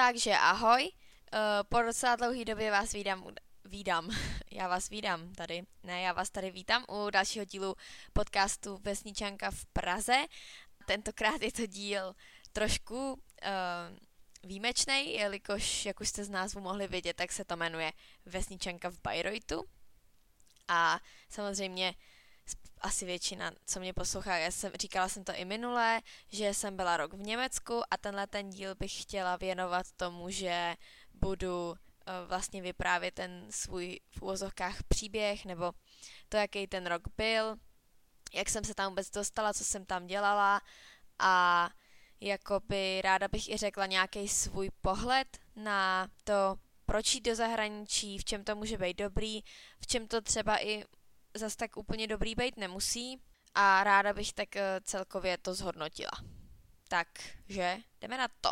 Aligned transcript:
Takže 0.00 0.32
ahoj, 0.32 0.88
uh, 0.88 1.38
po 1.68 1.82
docela 1.82 2.16
dlouhý 2.16 2.44
době 2.44 2.70
vás 2.70 2.92
vídám, 2.92 3.24
vídám, 3.64 4.10
já 4.50 4.68
vás 4.68 4.88
vídám 4.88 5.32
tady, 5.34 5.62
ne, 5.82 6.00
já 6.00 6.12
vás 6.12 6.30
tady 6.30 6.50
vítám 6.50 6.84
u 6.88 7.10
dalšího 7.10 7.44
dílu 7.44 7.74
podcastu 8.12 8.78
Vesničanka 8.82 9.50
v 9.50 9.66
Praze. 9.66 10.16
Tentokrát 10.86 11.42
je 11.42 11.52
to 11.52 11.66
díl 11.66 12.14
trošku 12.52 13.12
uh, 13.12 13.18
výjimečný, 14.42 15.14
jelikož, 15.14 15.86
jak 15.86 16.00
už 16.00 16.08
jste 16.08 16.24
z 16.24 16.28
názvu 16.28 16.60
mohli 16.60 16.88
vidět, 16.88 17.16
tak 17.16 17.32
se 17.32 17.44
to 17.44 17.56
jmenuje 17.56 17.92
Vesničanka 18.26 18.90
v 18.90 19.00
Bayreuthu. 19.02 19.64
A 20.68 21.00
samozřejmě 21.28 21.94
asi 22.80 23.04
většina, 23.04 23.52
co 23.66 23.80
mě 23.80 23.92
poslouchá, 23.92 24.36
já 24.36 24.50
jsem, 24.50 24.72
říkala 24.80 25.08
jsem 25.08 25.24
to 25.24 25.32
i 25.32 25.44
minule, 25.44 26.00
že 26.28 26.54
jsem 26.54 26.76
byla 26.76 26.96
rok 26.96 27.14
v 27.14 27.20
Německu 27.20 27.82
a 27.90 27.96
tenhle 27.96 28.26
ten 28.26 28.50
díl 28.50 28.74
bych 28.74 29.02
chtěla 29.02 29.36
věnovat 29.36 29.86
tomu, 29.96 30.30
že 30.30 30.76
budu 31.14 31.70
uh, 31.70 31.76
vlastně 32.26 32.62
vyprávět 32.62 33.14
ten 33.14 33.46
svůj 33.50 34.00
v 34.10 34.22
úvozovkách 34.22 34.82
příběh, 34.82 35.44
nebo 35.44 35.72
to, 36.28 36.36
jaký 36.36 36.66
ten 36.66 36.86
rok 36.86 37.02
byl, 37.16 37.56
jak 38.34 38.48
jsem 38.48 38.64
se 38.64 38.74
tam 38.74 38.90
vůbec 38.90 39.10
dostala, 39.10 39.54
co 39.54 39.64
jsem 39.64 39.84
tam 39.84 40.06
dělala 40.06 40.60
a 41.18 41.68
jakoby 42.20 43.02
ráda 43.02 43.28
bych 43.28 43.48
i 43.48 43.56
řekla 43.56 43.86
nějaký 43.86 44.28
svůj 44.28 44.70
pohled 44.82 45.38
na 45.56 46.08
to, 46.24 46.56
proč 46.86 47.14
jít 47.14 47.24
do 47.24 47.34
zahraničí, 47.34 48.18
v 48.18 48.24
čem 48.24 48.44
to 48.44 48.56
může 48.56 48.78
být 48.78 48.98
dobrý, 48.98 49.40
v 49.80 49.86
čem 49.86 50.08
to 50.08 50.20
třeba 50.20 50.64
i 50.64 50.84
zas 51.34 51.56
tak 51.56 51.76
úplně 51.76 52.06
dobrý 52.06 52.34
být 52.34 52.56
nemusí 52.56 53.20
a 53.54 53.84
ráda 53.84 54.12
bych 54.12 54.32
tak 54.32 54.56
eh, 54.56 54.80
celkově 54.84 55.38
to 55.38 55.54
zhodnotila. 55.54 56.12
Takže 56.88 57.76
jdeme 58.00 58.18
na 58.18 58.28
to. 58.40 58.50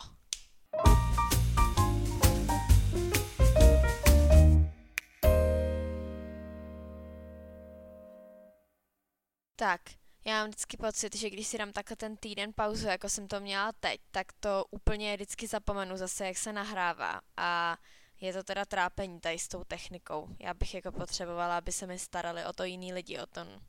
Tak, 9.56 9.80
já 10.24 10.40
mám 10.40 10.48
vždycky 10.48 10.76
pocit, 10.76 11.16
že 11.16 11.30
když 11.30 11.46
si 11.46 11.58
dám 11.58 11.72
takhle 11.72 11.96
ten 11.96 12.16
týden 12.16 12.52
pauzu, 12.52 12.86
jako 12.86 13.08
jsem 13.08 13.28
to 13.28 13.40
měla 13.40 13.72
teď, 13.72 14.00
tak 14.10 14.26
to 14.40 14.64
úplně 14.70 15.16
vždycky 15.16 15.46
zapomenu 15.46 15.96
zase, 15.96 16.26
jak 16.26 16.36
se 16.36 16.52
nahrává. 16.52 17.20
A 17.36 17.76
je 18.20 18.32
to 18.32 18.42
teda 18.42 18.64
trápení 18.64 19.20
tady 19.20 19.38
s 19.38 19.48
tou 19.48 19.64
technikou. 19.64 20.28
Já 20.38 20.54
bych 20.54 20.74
jako 20.74 20.92
potřebovala, 20.92 21.58
aby 21.58 21.72
se 21.72 21.86
mi 21.86 21.98
starali 21.98 22.44
o 22.44 22.52
to 22.52 22.64
jiný 22.64 22.92
lidi, 22.92 23.18
o 23.18 23.26
ten 23.26 23.60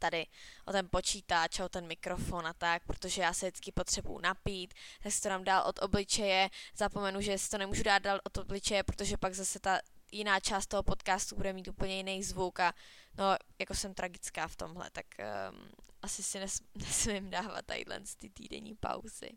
tady 0.00 0.26
o 0.64 0.72
ten 0.72 0.88
počítač, 0.90 1.60
o 1.60 1.68
ten 1.68 1.86
mikrofon 1.86 2.46
a 2.46 2.52
tak, 2.52 2.82
protože 2.86 3.22
já 3.22 3.32
se 3.32 3.46
vždycky 3.46 3.72
potřebuju 3.72 4.18
napít, 4.18 4.74
tak 5.02 5.12
si 5.12 5.22
to 5.22 5.28
dám 5.28 5.44
dál 5.44 5.62
od 5.66 5.78
obličeje, 5.82 6.50
zapomenu, 6.76 7.20
že 7.20 7.38
si 7.38 7.50
to 7.50 7.58
nemůžu 7.58 7.82
dát 7.82 7.98
dál 7.98 8.20
od 8.24 8.38
obličeje, 8.38 8.82
protože 8.82 9.16
pak 9.16 9.34
zase 9.34 9.60
ta 9.60 9.80
jiná 10.12 10.40
část 10.40 10.66
toho 10.66 10.82
podcastu 10.82 11.36
bude 11.36 11.52
mít 11.52 11.68
úplně 11.68 11.96
jiný 11.96 12.22
zvuk 12.22 12.60
a 12.60 12.74
no, 13.18 13.36
jako 13.58 13.74
jsem 13.74 13.94
tragická 13.94 14.48
v 14.48 14.56
tomhle, 14.56 14.90
tak 14.90 15.06
um, 15.18 15.70
asi 16.02 16.22
si 16.22 16.40
nes, 16.40 16.60
nesmím 16.74 17.30
dávat 17.30 17.66
tadyhle 17.66 18.00
ty 18.18 18.30
týdenní 18.30 18.74
pauzy. 18.74 19.30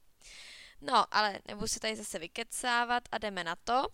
No, 0.82 1.06
ale 1.12 1.40
nebudu 1.48 1.68
se 1.68 1.80
tady 1.80 1.96
zase 1.96 2.20
vykecávat 2.20 3.04
a 3.12 3.18
jdeme 3.18 3.44
na 3.44 3.56
to. 3.56 3.88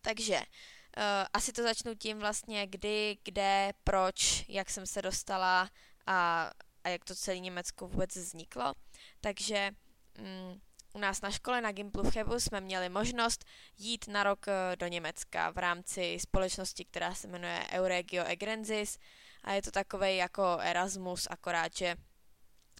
Takže 0.00 0.36
uh, 0.36 1.02
asi 1.32 1.52
to 1.52 1.62
začnu 1.62 1.94
tím 1.94 2.18
vlastně, 2.18 2.66
kdy, 2.66 3.18
kde, 3.24 3.72
proč, 3.84 4.44
jak 4.48 4.70
jsem 4.70 4.86
se 4.86 5.02
dostala 5.02 5.70
a, 6.06 6.50
a 6.84 6.88
jak 6.88 7.04
to 7.04 7.14
celé 7.14 7.38
Německo 7.38 7.88
vůbec 7.88 8.16
vzniklo. 8.16 8.74
Takže 9.20 9.70
um, 10.18 10.60
u 10.94 10.98
nás 10.98 11.20
na 11.20 11.30
škole 11.30 11.60
na 11.60 11.72
Gimplu 11.72 12.02
v 12.02 12.12
Chebu 12.12 12.40
jsme 12.40 12.60
měli 12.60 12.88
možnost 12.88 13.44
jít 13.78 14.08
na 14.08 14.22
rok 14.22 14.48
eh, 14.48 14.76
do 14.76 14.86
Německa 14.86 15.50
v 15.50 15.58
rámci 15.58 16.18
společnosti, 16.20 16.84
která 16.84 17.14
se 17.14 17.28
jmenuje 17.28 17.66
Euregio 17.72 18.24
Egrensis 18.24 18.98
a 19.44 19.52
je 19.52 19.62
to 19.62 19.70
takový 19.70 20.16
jako 20.16 20.58
Erasmus, 20.60 21.26
akorát, 21.30 21.76
že 21.76 21.96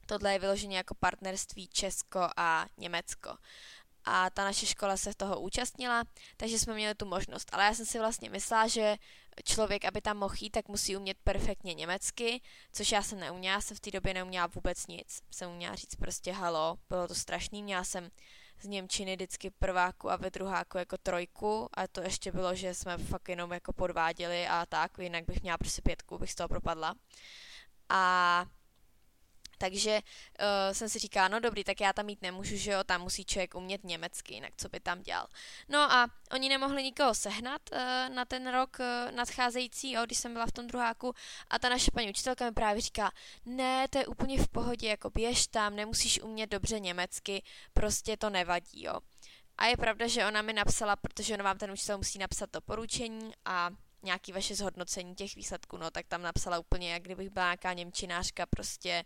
tohle 0.06 0.32
je 0.32 0.38
vyloženě 0.38 0.76
jako 0.76 0.94
partnerství 0.94 1.68
Česko 1.68 2.28
a 2.36 2.66
Německo 2.76 3.36
a 4.12 4.30
ta 4.30 4.44
naše 4.44 4.66
škola 4.66 4.96
se 4.96 5.14
toho 5.14 5.40
účastnila, 5.40 6.04
takže 6.36 6.58
jsme 6.58 6.74
měli 6.74 6.94
tu 6.94 7.06
možnost. 7.06 7.48
Ale 7.52 7.64
já 7.64 7.74
jsem 7.74 7.86
si 7.86 7.98
vlastně 7.98 8.30
myslela, 8.30 8.66
že 8.66 8.96
člověk, 9.44 9.84
aby 9.84 10.00
tam 10.00 10.16
mohl 10.16 10.34
jít, 10.40 10.50
tak 10.50 10.68
musí 10.68 10.96
umět 10.96 11.16
perfektně 11.24 11.74
německy, 11.74 12.40
což 12.72 12.92
já 12.92 13.02
jsem 13.02 13.20
neuměla, 13.20 13.60
jsem 13.60 13.76
v 13.76 13.80
té 13.80 13.90
době 13.90 14.14
neuměla 14.14 14.46
vůbec 14.46 14.86
nic. 14.86 15.22
Jsem 15.30 15.50
uměla 15.50 15.74
říct 15.74 15.94
prostě 15.94 16.32
halo, 16.32 16.78
bylo 16.88 17.08
to 17.08 17.14
strašný, 17.14 17.62
měla 17.62 17.84
jsem 17.84 18.10
z 18.60 18.66
Němčiny 18.66 19.16
vždycky 19.16 19.50
prváku 19.50 20.10
a 20.10 20.16
ve 20.16 20.30
druháku 20.30 20.78
jako 20.78 20.96
trojku 20.98 21.68
a 21.74 21.86
to 21.86 22.00
ještě 22.00 22.32
bylo, 22.32 22.54
že 22.54 22.74
jsme 22.74 22.98
fakt 22.98 23.28
jenom 23.28 23.52
jako 23.52 23.72
podváděli 23.72 24.46
a 24.46 24.66
tak, 24.66 24.98
jinak 24.98 25.24
bych 25.24 25.42
měla 25.42 25.58
prostě 25.58 25.82
pětku, 25.82 26.18
bych 26.18 26.32
z 26.32 26.34
toho 26.34 26.48
propadla. 26.48 26.94
A 27.88 28.44
takže 29.60 30.00
uh, 30.00 30.72
jsem 30.72 30.88
si 30.88 30.98
říkala, 30.98 31.28
no 31.28 31.40
dobrý, 31.40 31.64
tak 31.64 31.80
já 31.80 31.92
tam 31.92 32.06
mít 32.06 32.22
nemůžu, 32.22 32.56
že 32.56 32.70
jo, 32.70 32.84
tam 32.84 33.02
musí 33.02 33.24
člověk 33.24 33.54
umět 33.54 33.84
německy, 33.84 34.34
jinak 34.34 34.52
co 34.56 34.68
by 34.68 34.80
tam 34.80 35.02
dělal. 35.02 35.26
No 35.68 35.78
a 35.92 36.08
oni 36.32 36.48
nemohli 36.48 36.82
nikoho 36.82 37.14
sehnat 37.14 37.62
uh, 37.72 37.78
na 38.14 38.24
ten 38.24 38.52
rok 38.52 38.76
uh, 38.80 39.12
nadcházející, 39.16 39.92
jo, 39.92 40.02
když 40.06 40.18
jsem 40.18 40.32
byla 40.32 40.46
v 40.46 40.52
tom 40.52 40.66
druháku 40.66 41.14
a 41.50 41.58
ta 41.58 41.68
naše 41.68 41.90
paní 41.90 42.10
učitelka 42.10 42.44
mi 42.44 42.52
právě 42.52 42.80
říká, 42.80 43.12
ne, 43.44 43.88
to 43.88 43.98
je 43.98 44.06
úplně 44.06 44.38
v 44.38 44.48
pohodě, 44.48 44.88
jako 44.88 45.10
běž 45.10 45.46
tam, 45.46 45.76
nemusíš 45.76 46.20
umět 46.20 46.50
dobře 46.50 46.80
německy, 46.80 47.42
prostě 47.72 48.16
to 48.16 48.30
nevadí, 48.30 48.82
jo. 48.82 49.00
A 49.58 49.66
je 49.66 49.76
pravda, 49.76 50.06
že 50.06 50.26
ona 50.26 50.42
mi 50.42 50.52
napsala, 50.52 50.96
protože 50.96 51.34
ona 51.34 51.44
vám 51.44 51.58
ten 51.58 51.70
učitel 51.70 51.98
musí 51.98 52.18
napsat 52.18 52.50
doporučení 52.52 53.32
a 53.44 53.70
nějaký 54.02 54.32
vaše 54.32 54.54
zhodnocení 54.54 55.14
těch 55.14 55.34
výsledků, 55.34 55.76
no 55.76 55.90
tak 55.90 56.06
tam 56.06 56.22
napsala 56.22 56.58
úplně, 56.58 56.92
jak 56.92 57.02
kdybych 57.02 57.30
byla 57.30 57.46
nějaká 57.46 57.72
němčinářka, 57.72 58.46
prostě 58.46 59.04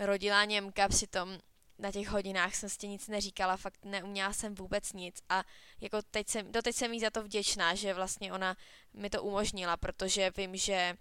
rodilá 0.00 0.44
Němka, 0.44 0.88
přitom 0.88 1.38
na 1.78 1.92
těch 1.92 2.08
hodinách 2.08 2.54
jsem 2.54 2.68
si 2.68 2.88
nic 2.88 3.08
neříkala, 3.08 3.56
fakt 3.56 3.84
neuměla 3.84 4.32
jsem 4.32 4.54
vůbec 4.54 4.92
nic 4.92 5.22
a 5.28 5.44
jako 5.80 6.02
teď 6.02 6.28
jsem, 6.28 6.52
doteď 6.52 6.76
jsem 6.76 6.92
jí 6.92 7.00
za 7.00 7.10
to 7.10 7.22
vděčná, 7.22 7.74
že 7.74 7.94
vlastně 7.94 8.32
ona 8.32 8.56
mi 8.94 9.10
to 9.10 9.22
umožnila, 9.22 9.76
protože 9.76 10.32
vím, 10.36 10.56
že 10.56 10.96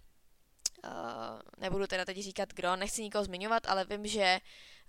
uh, 0.83 0.91
nebudu 1.57 1.87
teda 1.87 2.05
teď 2.05 2.17
říkat 2.17 2.53
kdo, 2.53 2.75
nechci 2.75 3.03
nikoho 3.03 3.23
zmiňovat, 3.23 3.67
ale 3.67 3.85
vím, 3.85 4.07
že 4.07 4.39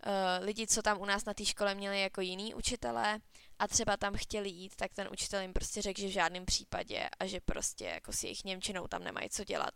uh, 0.07 0.45
lidi, 0.45 0.67
co 0.67 0.83
tam 0.83 1.01
u 1.01 1.05
nás 1.05 1.25
na 1.25 1.35
té 1.35 1.45
škole 1.45 1.75
měli 1.75 2.01
jako 2.01 2.21
jiný 2.21 2.55
učitelé 2.55 3.21
a 3.59 3.69
třeba 3.69 3.97
tam 3.97 4.15
chtěli 4.17 4.49
jít, 4.49 4.77
tak 4.77 4.95
ten 4.95 5.09
učitel 5.13 5.41
jim 5.41 5.53
prostě 5.53 5.83
řekl, 5.83 6.01
že 6.01 6.07
v 6.07 6.11
žádném 6.11 6.47
případě 6.47 7.09
a 7.21 7.27
že 7.27 7.41
prostě 7.41 7.85
jako 7.85 8.13
s 8.13 8.25
jejich 8.25 8.45
Němčinou 8.45 8.89
tam 8.89 9.05
nemají 9.05 9.31
co 9.31 9.45
dělat. 9.45 9.75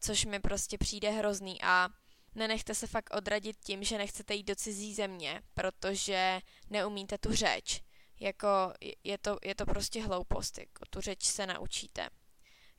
Což 0.00 0.24
mi 0.24 0.40
prostě 0.40 0.78
přijde 0.78 1.10
hrozný 1.10 1.62
a 1.62 1.88
nenechte 2.36 2.74
se 2.74 2.86
fakt 2.86 3.14
odradit 3.14 3.56
tím, 3.64 3.84
že 3.84 3.98
nechcete 3.98 4.34
jít 4.34 4.46
do 4.46 4.54
cizí 4.54 4.94
země, 4.94 5.42
protože 5.54 6.40
neumíte 6.70 7.18
tu 7.18 7.34
řeč. 7.34 7.82
Jako 8.20 8.48
je 9.04 9.18
to, 9.18 9.38
je 9.42 9.54
to 9.54 9.66
prostě 9.66 10.02
hloupost, 10.02 10.58
jako 10.58 10.84
tu 10.90 11.00
řeč 11.00 11.24
se 11.24 11.46
naučíte. 11.46 12.08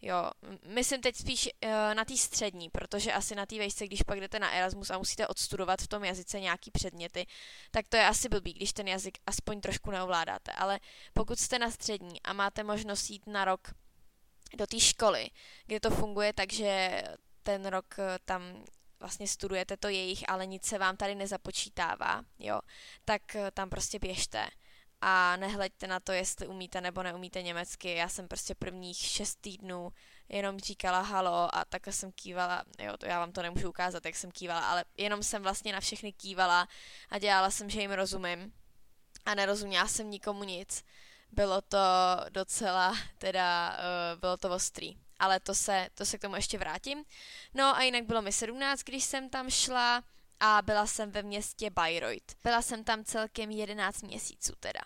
Jo, 0.02 0.32
myslím 0.66 1.02
teď 1.02 1.16
spíš 1.16 1.50
uh, 1.64 1.70
na 1.94 2.06
té 2.06 2.18
střední, 2.18 2.70
protože 2.70 3.14
asi 3.14 3.36
na 3.36 3.46
té 3.46 3.58
vejšce, 3.58 3.88
když 3.88 4.02
pak 4.02 4.20
jdete 4.20 4.40
na 4.40 4.52
Erasmus 4.52 4.90
a 4.90 4.98
musíte 4.98 5.28
odstudovat 5.28 5.82
v 5.82 5.88
tom 5.88 6.04
jazyce 6.04 6.40
nějaký 6.40 6.72
předměty, 6.72 7.26
tak 7.72 7.88
to 7.88 7.98
je 7.98 8.06
asi 8.06 8.30
blbý, 8.30 8.54
když 8.54 8.74
ten 8.74 8.88
jazyk 8.88 9.18
aspoň 9.26 9.62
trošku 9.62 9.92
neovládáte. 9.92 10.52
Ale 10.52 10.80
pokud 11.14 11.40
jste 11.40 11.60
na 11.60 11.72
střední 11.72 12.22
a 12.22 12.34
máte 12.34 12.64
možnost 12.64 13.10
jít 13.10 13.28
na 13.28 13.46
rok 13.46 13.74
do 14.58 14.68
té 14.68 14.80
školy, 14.80 15.30
kde 15.66 15.80
to 15.80 15.90
funguje 15.90 16.34
tak, 16.34 16.54
že 16.54 17.02
ten 17.44 17.66
rok 17.66 17.86
eh, 18.00 18.20
tam 18.26 18.64
vlastně 19.00 19.28
studujete 19.28 19.78
to 19.78 19.88
jejich, 19.88 20.30
ale 20.30 20.46
nic 20.46 20.66
se 20.66 20.78
vám 20.78 20.98
tady 20.98 21.16
nezapočítává, 21.16 22.24
jo, 22.40 22.62
tak 23.06 23.36
eh, 23.36 23.52
tam 23.52 23.70
prostě 23.70 24.00
běžte 24.00 24.48
a 25.02 25.36
nehleďte 25.36 25.88
na 25.88 26.00
to, 26.00 26.12
jestli 26.12 26.48
umíte 26.48 26.82
nebo 26.82 27.04
neumíte 27.04 27.42
německy. 27.42 27.96
Já 27.96 28.10
jsem 28.10 28.28
prostě 28.28 28.56
prvních 28.56 28.98
šest 28.98 29.36
týdnů 29.42 29.90
jenom 30.30 30.60
říkala 30.60 31.02
halo 31.02 31.56
a 31.56 31.66
takhle 31.66 31.94
jsem 31.94 32.12
kývala, 32.12 32.64
jo, 32.80 32.98
to 32.98 33.06
já 33.06 33.20
vám 33.20 33.32
to 33.32 33.42
nemůžu 33.42 33.70
ukázat, 33.70 34.06
jak 34.06 34.16
jsem 34.16 34.32
kývala, 34.32 34.70
ale 34.70 34.86
jenom 34.98 35.24
jsem 35.24 35.44
vlastně 35.44 35.74
na 35.74 35.80
všechny 35.80 36.14
kývala 36.14 36.68
a 37.10 37.20
dělala 37.20 37.52
jsem, 37.52 37.70
že 37.70 37.82
jim 37.82 37.92
rozumím 37.92 38.54
a 39.26 39.36
nerozuměla 39.36 39.88
jsem 39.88 40.10
nikomu 40.10 40.44
nic. 40.44 40.84
Bylo 41.32 41.62
to 41.62 41.78
docela, 42.30 42.98
teda, 43.18 43.78
uh, 44.14 44.20
bylo 44.20 44.38
to 44.38 44.50
ostrý 44.50 45.07
ale 45.20 45.40
to 45.40 45.56
se, 45.56 45.90
to 45.94 46.06
se 46.06 46.18
k 46.18 46.22
tomu 46.22 46.36
ještě 46.36 46.58
vrátím. 46.58 47.04
No 47.54 47.76
a 47.76 47.82
jinak 47.82 48.06
bylo 48.06 48.22
mi 48.22 48.32
17, 48.32 48.84
když 48.84 49.04
jsem 49.04 49.30
tam 49.30 49.50
šla 49.50 50.04
a 50.40 50.62
byla 50.62 50.88
jsem 50.88 51.12
ve 51.12 51.24
městě 51.24 51.70
Bayreuth. 51.70 52.36
Byla 52.44 52.62
jsem 52.62 52.84
tam 52.84 53.04
celkem 53.04 53.52
11 53.52 54.02
měsíců 54.02 54.54
teda. 54.60 54.82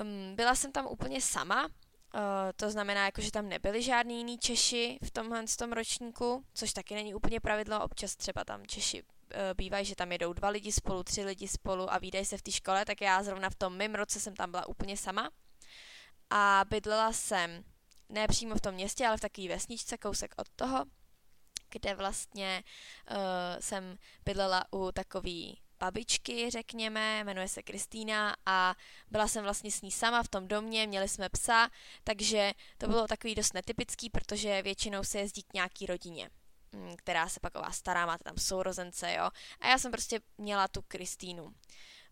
Um, 0.00 0.36
byla 0.36 0.54
jsem 0.54 0.72
tam 0.72 0.86
úplně 0.86 1.20
sama, 1.20 1.68
Uh, 2.14 2.22
to 2.56 2.70
znamená, 2.70 3.04
jako, 3.04 3.20
že 3.20 3.30
tam 3.30 3.48
nebyli 3.48 3.82
žádní 3.82 4.16
jiní 4.16 4.38
Češi 4.38 4.98
v 5.02 5.10
tomhle 5.10 5.44
tom 5.58 5.72
ročníku, 5.72 6.44
což 6.54 6.72
taky 6.72 6.94
není 6.94 7.14
úplně 7.14 7.40
pravidlo, 7.40 7.84
občas 7.84 8.16
třeba 8.16 8.44
tam 8.44 8.66
Češi 8.66 9.02
bývají, 9.54 9.84
že 9.84 9.96
tam 9.96 10.12
jedou 10.12 10.32
dva 10.32 10.48
lidi 10.48 10.72
spolu, 10.72 11.02
tři 11.02 11.24
lidi 11.24 11.48
spolu 11.48 11.92
a 11.92 11.98
výdají 11.98 12.24
se 12.24 12.38
v 12.38 12.42
té 12.42 12.50
škole, 12.50 12.84
tak 12.84 13.00
já 13.00 13.22
zrovna 13.22 13.50
v 13.50 13.54
tom 13.54 13.76
mém 13.76 13.94
roce 13.94 14.20
jsem 14.20 14.34
tam 14.34 14.50
byla 14.50 14.68
úplně 14.68 14.96
sama. 14.96 15.30
A 16.30 16.64
bydlela 16.68 17.12
jsem 17.12 17.64
ne 18.08 18.28
přímo 18.28 18.54
v 18.54 18.60
tom 18.60 18.74
městě, 18.74 19.06
ale 19.06 19.16
v 19.16 19.20
takové 19.20 19.48
vesničce, 19.48 19.98
kousek 19.98 20.34
od 20.36 20.48
toho, 20.56 20.84
kde 21.70 21.94
vlastně 21.94 22.64
uh, 23.10 23.16
jsem 23.60 23.98
bydlela 24.24 24.64
u 24.72 24.92
takový 24.92 25.60
babičky, 25.78 26.50
řekněme, 26.50 27.24
jmenuje 27.24 27.48
se 27.48 27.62
Kristýna 27.62 28.36
a 28.46 28.74
byla 29.10 29.28
jsem 29.28 29.44
vlastně 29.44 29.70
s 29.70 29.82
ní 29.82 29.92
sama 29.92 30.22
v 30.22 30.28
tom 30.28 30.48
domě, 30.48 30.86
měli 30.86 31.08
jsme 31.08 31.28
psa, 31.28 31.70
takže 32.04 32.52
to 32.78 32.86
bylo 32.86 33.06
takový 33.06 33.34
dost 33.34 33.54
netypický, 33.54 34.10
protože 34.10 34.62
většinou 34.62 35.04
se 35.04 35.18
jezdí 35.18 35.42
k 35.42 35.54
nějaký 35.54 35.86
rodině 35.86 36.30
mm, 36.72 36.96
která 36.96 37.28
se 37.28 37.40
pak 37.40 37.58
o 37.58 37.60
vás 37.60 37.76
stará, 37.76 38.06
máte 38.06 38.24
tam 38.24 38.38
sourozence, 38.38 39.14
jo. 39.14 39.30
A 39.60 39.68
já 39.68 39.78
jsem 39.78 39.92
prostě 39.92 40.20
měla 40.38 40.68
tu 40.68 40.82
Kristýnu. 40.82 41.54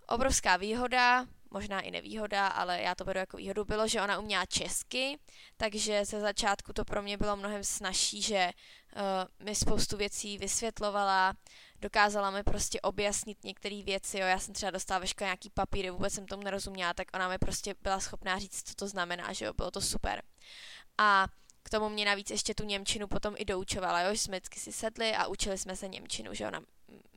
Obrovská 0.07 0.57
výhoda, 0.57 1.27
možná 1.55 1.81
i 1.81 1.91
nevýhoda, 1.91 2.47
ale 2.47 2.81
já 2.81 2.95
to 2.95 3.05
beru 3.05 3.19
jako 3.19 3.37
výhodu, 3.37 3.65
bylo, 3.65 3.89
že 3.89 4.03
ona 4.03 4.19
uměla 4.19 4.47
česky, 4.47 5.19
takže 5.57 6.05
ze 6.05 6.21
začátku 6.21 6.73
to 6.73 6.85
pro 6.85 7.03
mě 7.03 7.17
bylo 7.17 7.37
mnohem 7.37 7.65
snažší, 7.65 8.23
že 8.23 8.51
uh, 8.51 9.47
mi 9.47 9.55
spoustu 9.55 9.97
věcí 9.97 10.39
vysvětlovala, 10.39 11.35
dokázala 11.81 12.31
mi 12.31 12.43
prostě 12.43 12.81
objasnit 12.81 13.45
některé 13.45 13.83
věci, 13.83 14.19
jo, 14.19 14.27
já 14.27 14.39
jsem 14.39 14.55
třeba 14.55 14.71
dostala 14.71 14.99
ve 14.99 15.07
škole 15.07 15.27
nějaký 15.27 15.51
papíry, 15.51 15.91
vůbec 15.91 16.15
jsem 16.15 16.27
tomu 16.27 16.43
nerozuměla, 16.43 16.95
tak 16.95 17.09
ona 17.15 17.29
mi 17.29 17.39
prostě 17.39 17.75
byla 17.83 18.01
schopná 18.01 18.39
říct, 18.39 18.69
co 18.69 18.75
to 18.75 18.89
znamená, 18.89 19.33
že 19.33 19.45
jo, 19.45 19.53
bylo 19.53 19.71
to 19.71 19.81
super. 19.81 20.23
A 20.99 21.27
k 21.63 21.71
tomu 21.71 21.89
mě 21.89 22.05
navíc 22.05 22.31
ještě 22.31 22.55
tu 22.55 22.65
Němčinu 22.65 23.09
potom 23.09 23.35
i 23.39 23.45
doučovala, 23.45 24.01
jo, 24.01 24.15
že 24.15 24.21
jsme 24.21 24.37
vždycky 24.37 24.61
si 24.61 24.73
sedli 24.73 25.15
a 25.15 25.27
učili 25.27 25.59
jsme 25.59 25.77
se 25.77 25.89
Němčinu, 25.89 26.35
že 26.35 26.47
ona 26.47 26.61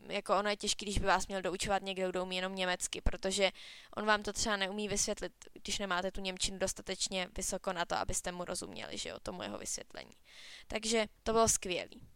jako 0.09 0.38
ono 0.38 0.50
je 0.50 0.57
těžké, 0.57 0.86
když 0.86 1.00
by 1.00 1.06
vás 1.06 1.27
měl 1.27 1.42
doučovat 1.42 1.81
někdo, 1.81 2.09
kdo 2.09 2.24
umí 2.24 2.36
jenom 2.36 2.56
německy, 2.56 3.01
protože 3.01 3.51
on 3.95 4.06
vám 4.06 4.24
to 4.24 4.33
třeba 4.33 4.57
neumí 4.57 4.88
vysvětlit, 4.88 5.33
když 5.54 5.80
nemáte 5.80 6.12
tu 6.12 6.21
Němčinu 6.21 6.57
dostatečně 6.57 7.27
vysoko 7.38 7.74
na 7.74 7.86
to, 7.86 7.95
abyste 7.95 8.31
mu 8.31 8.45
rozuměli, 8.45 8.98
že 8.98 9.09
jo, 9.09 9.19
tomu 9.19 9.44
jeho 9.44 9.57
vysvětlení. 9.57 10.13
Takže 10.68 11.06
to 11.24 11.31
bylo 11.31 11.48
skvělý. 11.48 12.07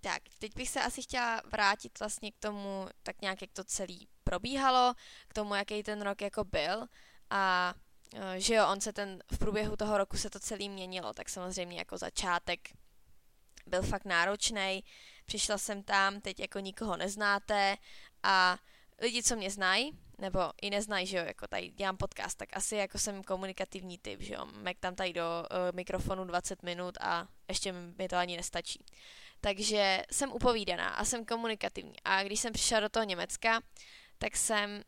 Tak, 0.00 0.22
teď 0.38 0.54
bych 0.56 0.68
se 0.68 0.80
asi 0.80 1.02
chtěla 1.02 1.42
vrátit 1.52 1.98
vlastně 2.00 2.32
k 2.32 2.38
tomu, 2.38 2.88
tak 3.02 3.20
nějak 3.20 3.42
jak 3.42 3.52
to 3.52 3.64
celý 3.64 4.08
probíhalo, 4.24 4.94
k 5.28 5.34
tomu, 5.34 5.54
jaký 5.54 5.82
ten 5.82 6.02
rok 6.02 6.22
jako 6.22 6.44
byl 6.44 6.86
a 7.30 7.74
e, 8.14 8.40
že 8.40 8.54
jo, 8.54 8.68
on 8.68 8.80
se 8.80 8.92
ten, 8.92 9.22
v 9.32 9.38
průběhu 9.38 9.76
toho 9.76 9.98
roku 9.98 10.16
se 10.16 10.30
to 10.30 10.40
celý 10.40 10.68
měnilo, 10.68 11.12
tak 11.12 11.28
samozřejmě 11.28 11.78
jako 11.78 11.98
začátek 11.98 12.68
byl 13.66 13.82
fakt 13.82 14.04
náročný. 14.04 14.82
Přišla 15.30 15.58
jsem 15.58 15.82
tam, 15.82 16.20
teď 16.20 16.40
jako 16.40 16.58
nikoho 16.58 16.96
neznáte 16.96 17.76
a 18.22 18.58
lidi, 19.00 19.22
co 19.22 19.36
mě 19.36 19.50
znají, 19.50 19.98
nebo 20.18 20.40
i 20.62 20.70
neznají, 20.70 21.06
že 21.06 21.16
jo, 21.16 21.24
jako 21.24 21.46
tady 21.46 21.68
dělám 21.68 21.96
podcast, 21.96 22.38
tak 22.38 22.48
asi 22.52 22.76
jako 22.76 22.98
jsem 22.98 23.22
komunikativní 23.22 23.98
typ, 23.98 24.20
že 24.20 24.34
jo, 24.34 24.46
Mek 24.46 24.78
tam 24.80 24.94
tady 24.94 25.12
do 25.12 25.22
uh, 25.22 25.76
mikrofonu 25.76 26.24
20 26.24 26.62
minut 26.62 26.98
a 27.00 27.28
ještě 27.48 27.72
mi 27.72 28.08
to 28.08 28.16
ani 28.16 28.36
nestačí. 28.36 28.84
Takže 29.40 30.02
jsem 30.10 30.32
upovídaná 30.32 30.88
a 30.88 31.04
jsem 31.04 31.24
komunikativní. 31.24 31.94
A 32.04 32.22
když 32.22 32.40
jsem 32.40 32.52
přišla 32.52 32.80
do 32.80 32.88
toho 32.88 33.04
Německa, 33.04 33.60
tak 34.18 34.36
jsem 34.36 34.82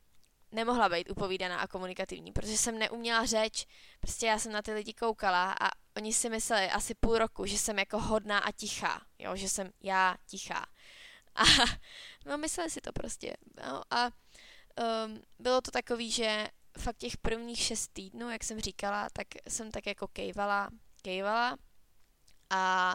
nemohla 0.53 0.89
být 0.89 1.11
upovídaná 1.11 1.59
a 1.59 1.67
komunikativní, 1.67 2.33
protože 2.33 2.59
jsem 2.59 2.79
neuměla 2.79 3.27
řeč. 3.27 3.67
Prostě 4.01 4.27
já 4.27 4.39
jsem 4.39 4.53
na 4.53 4.63
ty 4.63 4.73
lidi 4.73 4.93
koukala 4.93 5.53
a 5.61 5.82
oni 5.97 6.13
si 6.13 6.31
mysleli 6.31 6.71
asi 6.71 6.95
půl 6.95 7.19
roku, 7.19 7.47
že 7.47 7.59
jsem 7.59 7.79
jako 7.79 7.99
hodná 7.99 8.39
a 8.39 8.53
tichá, 8.53 9.07
jo, 9.19 9.37
že 9.37 9.49
jsem 9.49 9.73
já 9.81 10.17
tichá. 10.27 10.67
A 11.35 11.45
no, 12.27 12.39
mysleli 12.39 12.71
si 12.71 12.81
to 12.81 12.93
prostě. 12.93 13.37
No, 13.67 13.83
a 13.91 14.07
um, 14.07 15.23
bylo 15.39 15.61
to 15.61 15.71
takový, 15.71 16.11
že 16.11 16.49
fakt 16.79 16.97
těch 16.97 17.17
prvních 17.17 17.59
šest 17.59 17.89
týdnů, 17.93 18.31
jak 18.31 18.45
jsem 18.45 18.61
říkala, 18.61 19.09
tak 19.13 19.27
jsem 19.49 19.71
tak 19.71 19.87
jako 19.87 20.09
kejvala, 20.09 20.71
kejvala 21.03 21.59
a 22.51 22.95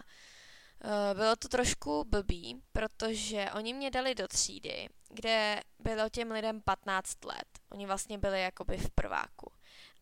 uh, 0.84 1.18
bylo 1.18 1.36
to 1.36 1.48
trošku 1.48 2.04
blbý, 2.04 2.62
protože 2.72 3.50
oni 3.56 3.74
mě 3.74 3.92
dali 3.92 4.16
do 4.16 4.28
třídy, 4.28 4.90
kde 5.10 5.62
bylo 5.80 6.10
těm 6.10 6.32
lidem 6.32 6.62
15 6.62 7.26
let. 7.26 7.48
Oni 7.70 7.86
vlastně 7.86 8.18
byli 8.18 8.42
jakoby 8.42 8.78
v 8.78 8.90
prváku. 8.90 9.57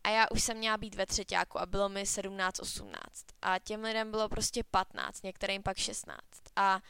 A 0.05 0.09
já 0.09 0.25
už 0.31 0.43
jsem 0.43 0.57
měla 0.57 0.77
být 0.77 0.95
ve 0.95 1.05
třetíku 1.05 1.59
a 1.59 1.65
bylo 1.65 1.89
mi 1.89 2.03
17-18. 2.03 2.95
A 3.41 3.59
těm 3.59 3.83
lidem 3.83 4.11
bylo 4.11 4.29
prostě 4.29 4.63
15, 4.63 5.23
některým 5.23 5.63
pak 5.63 5.77
16. 5.77 6.19
A 6.55 6.81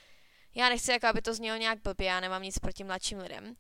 já 0.56 0.70
nechci, 0.70 0.92
jako 0.92 1.08
aby 1.08 1.22
to 1.22 1.34
znělo 1.34 1.58
nějak 1.58 1.82
blbě, 1.82 2.08
já 2.08 2.20
nemám 2.20 2.42
nic 2.42 2.60
proti 2.60 2.84
mladším 2.84 3.18
lidem, 3.18 3.56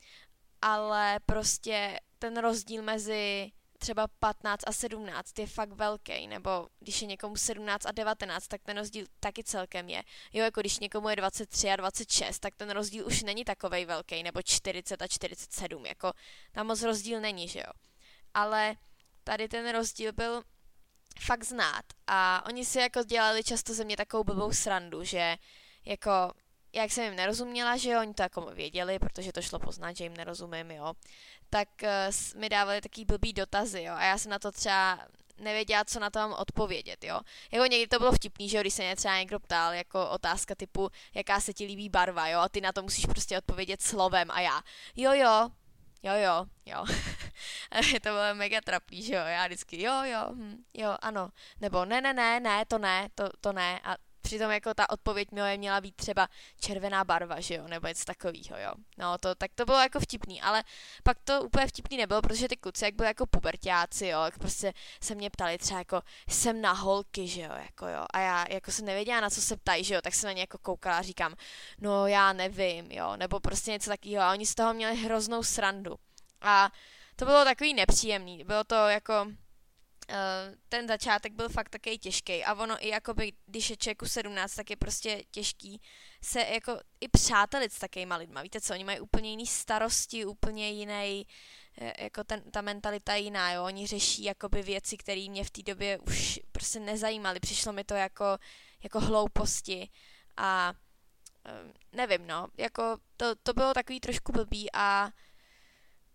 ale 0.62 1.20
prostě 1.26 2.00
ten 2.20 2.38
rozdíl 2.38 2.84
mezi 2.84 3.52
třeba 3.78 4.08
15 4.08 4.64
a 4.68 4.72
17 4.72 5.40
je 5.40 5.48
fakt 5.48 5.72
velký, 5.72 6.28
nebo 6.28 6.68
když 6.80 7.02
je 7.02 7.08
někomu 7.08 7.36
17 7.36 7.86
a 7.86 7.92
19, 7.92 8.48
tak 8.48 8.62
ten 8.64 8.78
rozdíl 8.78 9.06
taky 9.20 9.44
celkem 9.44 9.90
je. 9.90 10.04
Jo, 10.34 10.44
jako 10.44 10.62
když 10.62 10.80
někomu 10.80 11.10
je 11.10 11.16
23 11.16 11.70
a 11.70 11.76
26, 11.76 12.40
tak 12.40 12.56
ten 12.56 12.70
rozdíl 12.70 13.08
už 13.08 13.24
není 13.24 13.46
takovej 13.46 13.86
velký, 13.86 14.24
nebo 14.24 14.42
40 14.42 15.02
a 15.02 15.08
47, 15.08 15.86
jako 15.86 16.14
tam 16.52 16.68
moc 16.68 16.82
rozdíl 16.82 17.22
není, 17.22 17.48
že 17.48 17.60
jo. 17.60 17.72
Ale 18.34 18.76
tady 19.26 19.48
ten 19.48 19.72
rozdíl 19.72 20.14
byl 20.14 20.44
fakt 21.20 21.44
znát 21.44 21.86
a 22.08 22.46
oni 22.46 22.66
si 22.66 22.80
jako 22.80 23.04
dělali 23.04 23.44
často 23.44 23.74
ze 23.74 23.84
mě 23.84 23.98
takovou 23.98 24.24
blbou 24.24 24.52
srandu, 24.52 25.04
že 25.04 25.38
jako 25.86 26.12
jak 26.74 26.92
jsem 26.92 27.04
jim 27.04 27.16
nerozuměla, 27.16 27.78
že 27.78 27.90
jo, 27.90 28.02
oni 28.02 28.14
to 28.14 28.24
jako 28.24 28.42
věděli, 28.42 29.00
protože 29.00 29.32
to 29.32 29.42
šlo 29.42 29.60
poznat, 29.60 29.98
že 29.98 30.04
jim 30.04 30.18
nerozumím, 30.18 30.72
jo, 30.72 30.94
tak 31.50 31.70
uh, 31.84 32.40
mi 32.40 32.50
dávali 32.50 32.82
taký 32.82 33.06
blbý 33.06 33.34
dotazy, 33.34 33.84
jo, 33.84 33.94
a 33.94 34.04
já 34.04 34.18
jsem 34.18 34.32
na 34.32 34.40
to 34.40 34.52
třeba 34.52 35.00
nevěděla, 35.38 35.86
co 35.86 36.00
na 36.00 36.10
to 36.10 36.20
mám 36.20 36.34
odpovědět, 36.34 37.04
jo. 37.04 37.20
Jako 37.52 37.66
někdy 37.66 37.88
to 37.88 38.00
bylo 38.00 38.12
vtipný, 38.12 38.50
že 38.50 38.58
jo, 38.58 38.62
když 38.62 38.74
se 38.74 38.84
mě 38.84 38.96
třeba 38.96 39.18
někdo 39.18 39.40
ptal, 39.40 39.74
jako 39.74 40.10
otázka 40.10 40.56
typu, 40.56 40.90
jaká 41.14 41.40
se 41.40 41.54
ti 41.54 41.66
líbí 41.66 41.90
barva, 41.90 42.28
jo, 42.28 42.40
a 42.40 42.50
ty 42.50 42.62
na 42.62 42.72
to 42.72 42.82
musíš 42.82 43.06
prostě 43.06 43.38
odpovědět 43.38 43.82
slovem 43.82 44.32
a 44.32 44.42
já, 44.42 44.62
jo, 44.96 45.14
jo, 45.14 45.50
jo, 46.04 46.14
jo, 46.16 46.46
jo. 46.66 46.86
to 48.02 48.10
bylo 48.10 48.36
mega 48.36 48.62
trapný, 48.62 49.04
že 49.04 49.16
jo, 49.16 49.22
já 49.26 49.46
vždycky, 49.46 49.82
jo, 49.82 50.04
jo, 50.04 50.20
hm, 50.32 50.64
jo, 50.74 50.98
ano, 51.02 51.30
nebo 51.62 51.86
ne, 51.86 52.02
ne, 52.02 52.14
ne, 52.14 52.40
ne, 52.40 52.66
to 52.66 52.78
ne, 52.78 53.10
to, 53.16 53.30
to 53.42 53.54
ne, 53.54 53.80
a 53.84 53.96
Přitom 54.26 54.52
jako 54.52 54.74
ta 54.74 54.90
odpověď 54.90 55.32
mi 55.32 55.58
měla 55.58 55.82
být 55.82 55.96
třeba 55.96 56.28
červená 56.60 57.04
barva, 57.04 57.40
že 57.40 57.56
jo, 57.56 57.68
nebo 57.68 57.88
něco 57.88 58.06
takového, 58.06 58.58
jo. 58.58 58.72
No, 58.98 59.18
to, 59.18 59.36
tak 59.36 59.52
to 59.56 59.66
bylo 59.66 59.78
jako 59.78 60.00
vtipný, 60.00 60.42
ale 60.42 60.64
pak 61.04 61.18
to 61.24 61.42
úplně 61.42 61.68
vtipný 61.68 61.98
nebylo, 61.98 62.22
protože 62.22 62.48
ty 62.48 62.58
kluci, 62.58 62.86
jak 62.86 62.96
byli 62.96 63.08
jako 63.08 63.26
pubertáci, 63.26 64.08
jo, 64.08 64.22
jak 64.22 64.38
prostě 64.38 64.74
se 65.02 65.16
mě 65.16 65.30
ptali 65.30 65.58
třeba 65.58 65.80
jako, 65.80 66.02
jsem 66.30 66.62
na 66.62 66.72
holky, 66.72 67.28
že 67.28 67.42
jo, 67.42 67.52
jako 67.64 67.88
jo, 67.88 68.06
a 68.14 68.20
já 68.20 68.46
jako 68.50 68.72
jsem 68.72 68.86
nevěděla, 68.86 69.20
na 69.20 69.30
co 69.30 69.42
se 69.42 69.58
ptají, 69.58 69.84
že 69.84 69.96
jo, 69.96 70.02
tak 70.02 70.16
jsem 70.16 70.28
na 70.28 70.34
ně 70.34 70.42
jako 70.42 70.58
koukala 70.58 70.98
a 70.98 71.02
říkám, 71.02 71.36
no 71.82 72.08
já 72.08 72.34
nevím, 72.34 72.92
jo, 72.92 73.18
nebo 73.18 73.40
prostě 73.40 73.72
něco 73.72 73.90
takového 73.90 74.24
a 74.24 74.32
oni 74.32 74.46
z 74.46 74.56
toho 74.56 74.74
měli 74.74 74.96
hroznou 74.96 75.44
srandu. 75.44 75.96
A 76.42 76.72
to 77.16 77.26
bylo 77.26 77.44
takový 77.44 77.74
nepříjemný, 77.74 78.44
bylo 78.44 78.64
to 78.64 78.76
jako, 78.76 79.28
ten 80.70 80.88
začátek 80.88 81.34
byl 81.34 81.50
fakt 81.50 81.70
taky 81.70 81.98
těžký 81.98 82.44
a 82.44 82.54
ono 82.54 82.86
i 82.86 82.90
jakoby, 82.90 83.34
když 83.46 83.70
je 83.70 83.78
člověku 83.78 84.06
17, 84.06 84.56
tak 84.56 84.70
je 84.70 84.76
prostě 84.76 85.24
těžký 85.32 85.82
se 86.22 86.40
jako 86.40 86.80
i 87.02 87.08
přátelit 87.08 87.74
s 87.74 87.80
takovýma 87.80 88.16
lidma. 88.16 88.42
Víte 88.42 88.62
co, 88.62 88.74
oni 88.74 88.84
mají 88.84 89.00
úplně 89.00 89.30
jiný 89.30 89.48
starosti, 89.48 90.26
úplně 90.26 90.72
jiný, 90.72 91.28
eh, 91.82 92.04
jako 92.04 92.24
ten, 92.24 92.52
ta 92.52 92.62
mentalita 92.62 93.14
je 93.14 93.22
jiná, 93.22 93.52
jo. 93.52 93.64
Oni 93.64 93.88
řeší 93.88 94.24
jakoby 94.24 94.62
věci, 94.62 94.98
které 94.98 95.30
mě 95.30 95.44
v 95.44 95.50
té 95.50 95.62
době 95.64 95.98
už 95.98 96.40
prostě 96.52 96.80
nezajímaly. 96.80 97.40
Přišlo 97.40 97.74
mi 97.74 97.84
to 97.84 97.94
jako, 97.94 98.38
jako 98.84 99.00
hlouposti 99.00 99.90
a 100.38 100.74
uh, 101.46 101.72
nevím, 101.92 102.28
no, 102.28 102.48
jako 102.58 102.98
to, 103.18 103.36
to 103.36 103.54
bylo 103.54 103.74
takový 103.74 104.00
trošku 104.00 104.32
blbý 104.32 104.70
a 104.74 105.12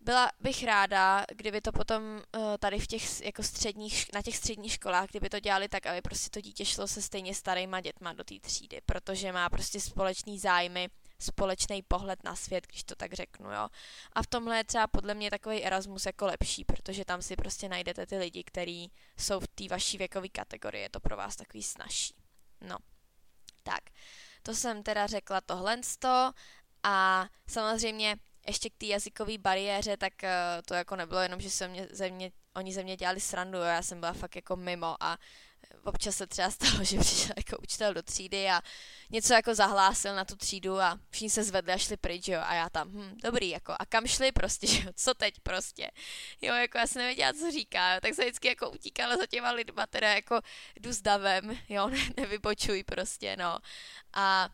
byla 0.01 0.31
bych 0.41 0.65
ráda, 0.65 1.25
kdyby 1.35 1.61
to 1.61 1.73
potom 1.73 2.03
uh, 2.03 2.43
tady 2.59 2.79
v 2.79 2.87
těch 2.87 3.21
jako 3.21 3.43
středních, 3.43 4.13
na 4.15 4.23
těch 4.23 4.37
středních 4.37 4.73
školách, 4.73 5.09
kdyby 5.11 5.29
to 5.29 5.41
dělali 5.41 5.69
tak, 5.69 5.87
aby 5.87 6.03
prostě 6.03 6.31
to 6.31 6.41
dítě 6.41 6.65
šlo 6.65 6.87
se 6.89 7.03
stejně 7.03 7.35
starýma 7.35 7.81
dětma 7.81 8.13
do 8.13 8.25
té 8.25 8.35
třídy, 8.41 8.81
protože 8.87 9.33
má 9.33 9.49
prostě 9.49 9.81
společný 9.81 10.39
zájmy, 10.39 10.89
společný 11.19 11.83
pohled 11.83 12.25
na 12.25 12.37
svět, 12.37 12.67
když 12.67 12.85
to 12.85 12.95
tak 12.95 13.13
řeknu, 13.13 13.53
jo. 13.53 13.69
A 14.13 14.23
v 14.23 14.27
tomhle 14.27 14.57
je 14.57 14.65
třeba 14.65 14.87
podle 14.87 15.15
mě 15.15 15.31
takový 15.31 15.65
Erasmus 15.65 16.07
jako 16.07 16.27
lepší, 16.27 16.65
protože 16.65 17.05
tam 17.05 17.23
si 17.23 17.37
prostě 17.37 17.69
najdete 17.69 18.07
ty 18.07 18.19
lidi, 18.19 18.45
kteří 18.45 18.93
jsou 19.19 19.41
v 19.41 19.49
té 19.49 19.65
vaší 19.71 19.99
věkové 19.99 20.29
kategorii, 20.29 20.83
je 20.83 20.91
to 20.91 21.01
pro 21.01 21.17
vás 21.17 21.37
takový 21.37 21.63
snažší. 21.63 22.15
No, 22.61 22.77
tak, 23.63 23.81
to 24.43 24.55
jsem 24.55 24.83
teda 24.83 25.07
řekla 25.07 25.41
tohle 25.41 25.81
a 26.83 27.29
samozřejmě 27.47 28.17
ještě 28.51 28.71
k 28.71 28.77
té 28.79 28.87
jazykové 28.87 29.39
bariéře, 29.39 29.97
tak 29.97 30.13
uh, 30.23 30.29
to 30.65 30.75
jako 30.75 30.97
nebylo 30.97 31.21
jenom, 31.21 31.41
že 31.41 31.51
se 31.51 31.69
mě, 31.69 31.89
ze 31.91 32.11
mě, 32.11 32.33
oni 32.55 32.73
ze 32.73 32.83
mě 32.83 32.97
dělali 32.97 33.21
srandu, 33.21 33.59
jo, 33.59 33.65
já 33.65 33.83
jsem 33.83 34.01
byla 34.01 34.13
fakt 34.13 34.37
jako 34.37 34.57
mimo 34.57 34.97
a 35.01 35.19
občas 35.85 36.17
se 36.17 36.27
třeba 36.27 36.51
stalo, 36.51 36.85
že 36.85 36.99
přišel 36.99 37.35
jako 37.37 37.63
učitel 37.63 37.95
do 37.95 38.03
třídy 38.03 38.49
a 38.49 38.63
něco 39.11 39.35
jako 39.35 39.55
zahlásil 39.55 40.15
na 40.15 40.25
tu 40.25 40.37
třídu 40.37 40.81
a 40.81 40.99
všichni 41.11 41.31
se 41.31 41.45
zvedli 41.45 41.73
a 41.73 41.79
šli 41.79 41.97
pryč, 41.97 42.29
jo, 42.29 42.41
a 42.43 42.55
já 42.55 42.69
tam, 42.69 42.89
hm, 42.89 43.17
dobrý, 43.23 43.49
jako, 43.51 43.75
a 43.79 43.87
kam 43.87 44.07
šli 44.07 44.33
prostě, 44.33 44.67
že 44.67 44.83
jo, 44.83 44.93
co 44.95 45.15
teď 45.15 45.41
prostě, 45.41 45.91
jo, 46.43 46.55
jako 46.55 46.79
já 46.79 46.87
jsem 46.87 47.01
nevěděla, 47.01 47.33
co 47.33 47.51
říká, 47.51 47.95
jo, 47.95 48.01
tak 48.01 48.15
se 48.15 48.23
vždycky 48.23 48.49
jako 48.49 48.71
utíkala 48.71 49.17
za 49.17 49.27
těma 49.27 49.51
lidma, 49.51 49.87
teda 49.87 50.13
jako 50.13 50.41
jdu 50.77 50.93
s 50.93 51.01
davem, 51.01 51.59
jo, 51.69 51.89
ne, 51.89 51.99
nevypočuj 52.17 52.85
prostě, 52.85 53.37
no, 53.37 53.59
a 54.13 54.49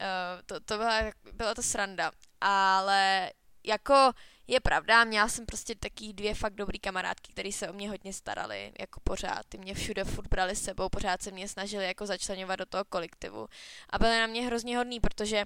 uh, 0.00 0.42
to, 0.46 0.60
to 0.60 0.76
byla, 0.76 1.00
byla 1.32 1.54
to 1.54 1.62
sranda, 1.62 2.12
ale 2.40 3.32
jako 3.64 4.12
je 4.46 4.60
pravda, 4.60 5.04
měla 5.04 5.28
jsem 5.28 5.46
prostě 5.46 5.74
taky 5.74 6.12
dvě 6.12 6.34
fakt 6.34 6.54
dobrý 6.54 6.78
kamarádky, 6.78 7.32
které 7.32 7.52
se 7.52 7.68
o 7.68 7.72
mě 7.72 7.90
hodně 7.90 8.12
starali, 8.12 8.72
jako 8.80 9.00
pořád. 9.04 9.42
Ty 9.48 9.58
mě 9.58 9.74
všude 9.74 10.04
furt 10.04 10.28
brali 10.28 10.56
s 10.56 10.62
sebou, 10.62 10.88
pořád 10.88 11.22
se 11.22 11.30
mě 11.30 11.48
snažili 11.48 11.84
jako 11.84 12.06
začlenovat 12.06 12.58
do 12.58 12.66
toho 12.66 12.84
kolektivu. 12.84 13.46
A 13.90 13.98
byly 13.98 14.18
na 14.18 14.26
mě 14.26 14.46
hrozně 14.46 14.78
hodný, 14.78 15.00
protože 15.00 15.44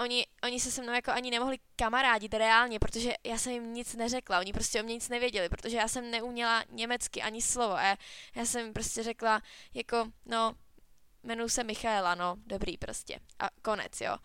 oni, 0.00 0.26
oni 0.42 0.60
se 0.60 0.70
se 0.70 0.82
mnou 0.82 0.92
jako 0.92 1.10
ani 1.10 1.30
nemohli 1.30 1.58
kamarádit 1.76 2.34
reálně, 2.34 2.78
protože 2.78 3.12
já 3.26 3.38
jsem 3.38 3.52
jim 3.52 3.74
nic 3.74 3.94
neřekla, 3.94 4.38
oni 4.38 4.52
prostě 4.52 4.80
o 4.80 4.84
mě 4.84 4.94
nic 4.94 5.08
nevěděli, 5.08 5.48
protože 5.48 5.76
já 5.76 5.88
jsem 5.88 6.10
neuměla 6.10 6.64
německy 6.70 7.22
ani 7.22 7.42
slovo 7.42 7.74
a 7.74 7.82
já, 7.82 7.96
já 8.34 8.46
jsem 8.46 8.64
jim 8.64 8.72
prostě 8.72 9.02
řekla 9.02 9.42
jako, 9.74 10.12
no, 10.26 10.54
jmenuji 11.22 11.48
se 11.48 11.64
Michaela, 11.64 12.14
no, 12.14 12.36
dobrý 12.46 12.78
prostě. 12.78 13.20
A 13.38 13.48
konec, 13.62 14.00
jo. 14.00 14.16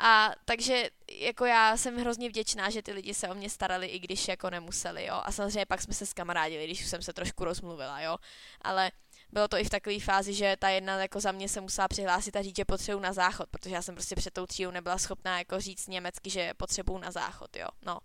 A 0.00 0.32
takže 0.44 0.90
jako 1.10 1.44
já 1.44 1.76
jsem 1.76 1.96
hrozně 1.96 2.28
vděčná, 2.28 2.70
že 2.70 2.82
ty 2.82 2.92
lidi 2.92 3.14
se 3.14 3.28
o 3.28 3.34
mě 3.34 3.50
starali, 3.50 3.86
i 3.86 3.98
když 3.98 4.28
jako 4.28 4.50
nemuseli, 4.50 5.06
jo. 5.06 5.20
A 5.24 5.32
samozřejmě 5.32 5.66
pak 5.66 5.82
jsme 5.82 5.94
se 5.94 6.06
skamarádili, 6.06 6.64
když 6.64 6.80
už 6.80 6.86
jsem 6.88 7.02
se 7.02 7.12
trošku 7.12 7.44
rozmluvila, 7.44 8.00
jo. 8.00 8.16
Ale 8.62 8.90
bylo 9.32 9.48
to 9.48 9.56
i 9.56 9.64
v 9.64 9.70
takové 9.70 10.00
fázi, 10.00 10.34
že 10.34 10.56
ta 10.58 10.68
jedna 10.68 11.02
jako 11.02 11.20
za 11.20 11.32
mě 11.32 11.48
se 11.48 11.60
musela 11.60 11.88
přihlásit 11.88 12.36
a 12.36 12.42
říct, 12.42 12.56
že 12.56 12.64
potřebuji 12.64 13.00
na 13.00 13.12
záchod, 13.12 13.48
protože 13.50 13.74
já 13.74 13.82
jsem 13.82 13.94
prostě 13.94 14.16
před 14.16 14.34
tou 14.34 14.46
třídou 14.46 14.70
nebyla 14.70 14.98
schopná 14.98 15.38
jako 15.38 15.60
říct 15.60 15.88
německy, 15.88 16.30
že 16.30 16.54
potřebuji 16.56 16.98
na 16.98 17.10
záchod, 17.10 17.56
jo. 17.56 17.68
No. 17.82 17.98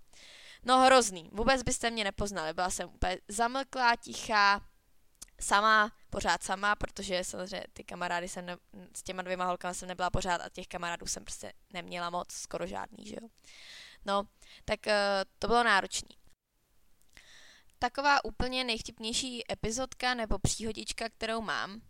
No 0.66 0.80
hrozný, 0.80 1.30
vůbec 1.32 1.64
byste 1.64 1.92
mě 1.92 2.04
nepoznali, 2.04 2.54
byla 2.54 2.70
jsem 2.70 2.90
úplně 2.90 3.18
zamlklá, 3.28 3.96
tichá, 3.96 4.62
sama, 5.44 5.92
pořád 6.10 6.44
sama, 6.44 6.76
protože 6.76 7.24
samozřejmě 7.24 7.66
ty 7.74 7.84
kamarády 7.84 8.30
jsem 8.30 8.46
ne, 8.46 8.58
s 8.96 9.04
těma 9.04 9.22
dvěma 9.22 9.46
holkama 9.46 9.74
jsem 9.74 9.88
nebyla 9.88 10.10
pořád 10.10 10.42
a 10.42 10.50
těch 10.50 10.68
kamarádů 10.68 11.06
jsem 11.06 11.24
prostě 11.24 11.54
neměla 11.74 12.10
moc, 12.10 12.32
skoro 12.32 12.68
žádný, 12.68 13.06
že 13.06 13.16
jo. 13.22 13.28
No, 14.06 14.24
tak 14.66 14.80
uh, 14.88 14.94
to 15.40 15.48
bylo 15.48 15.64
náročný. 15.64 16.18
Taková 17.80 18.26
úplně 18.26 18.64
nejvtipnější 18.64 19.52
epizodka 19.52 20.14
nebo 20.14 20.40
příhodička, 20.40 21.10
kterou 21.10 21.42
mám, 21.42 21.82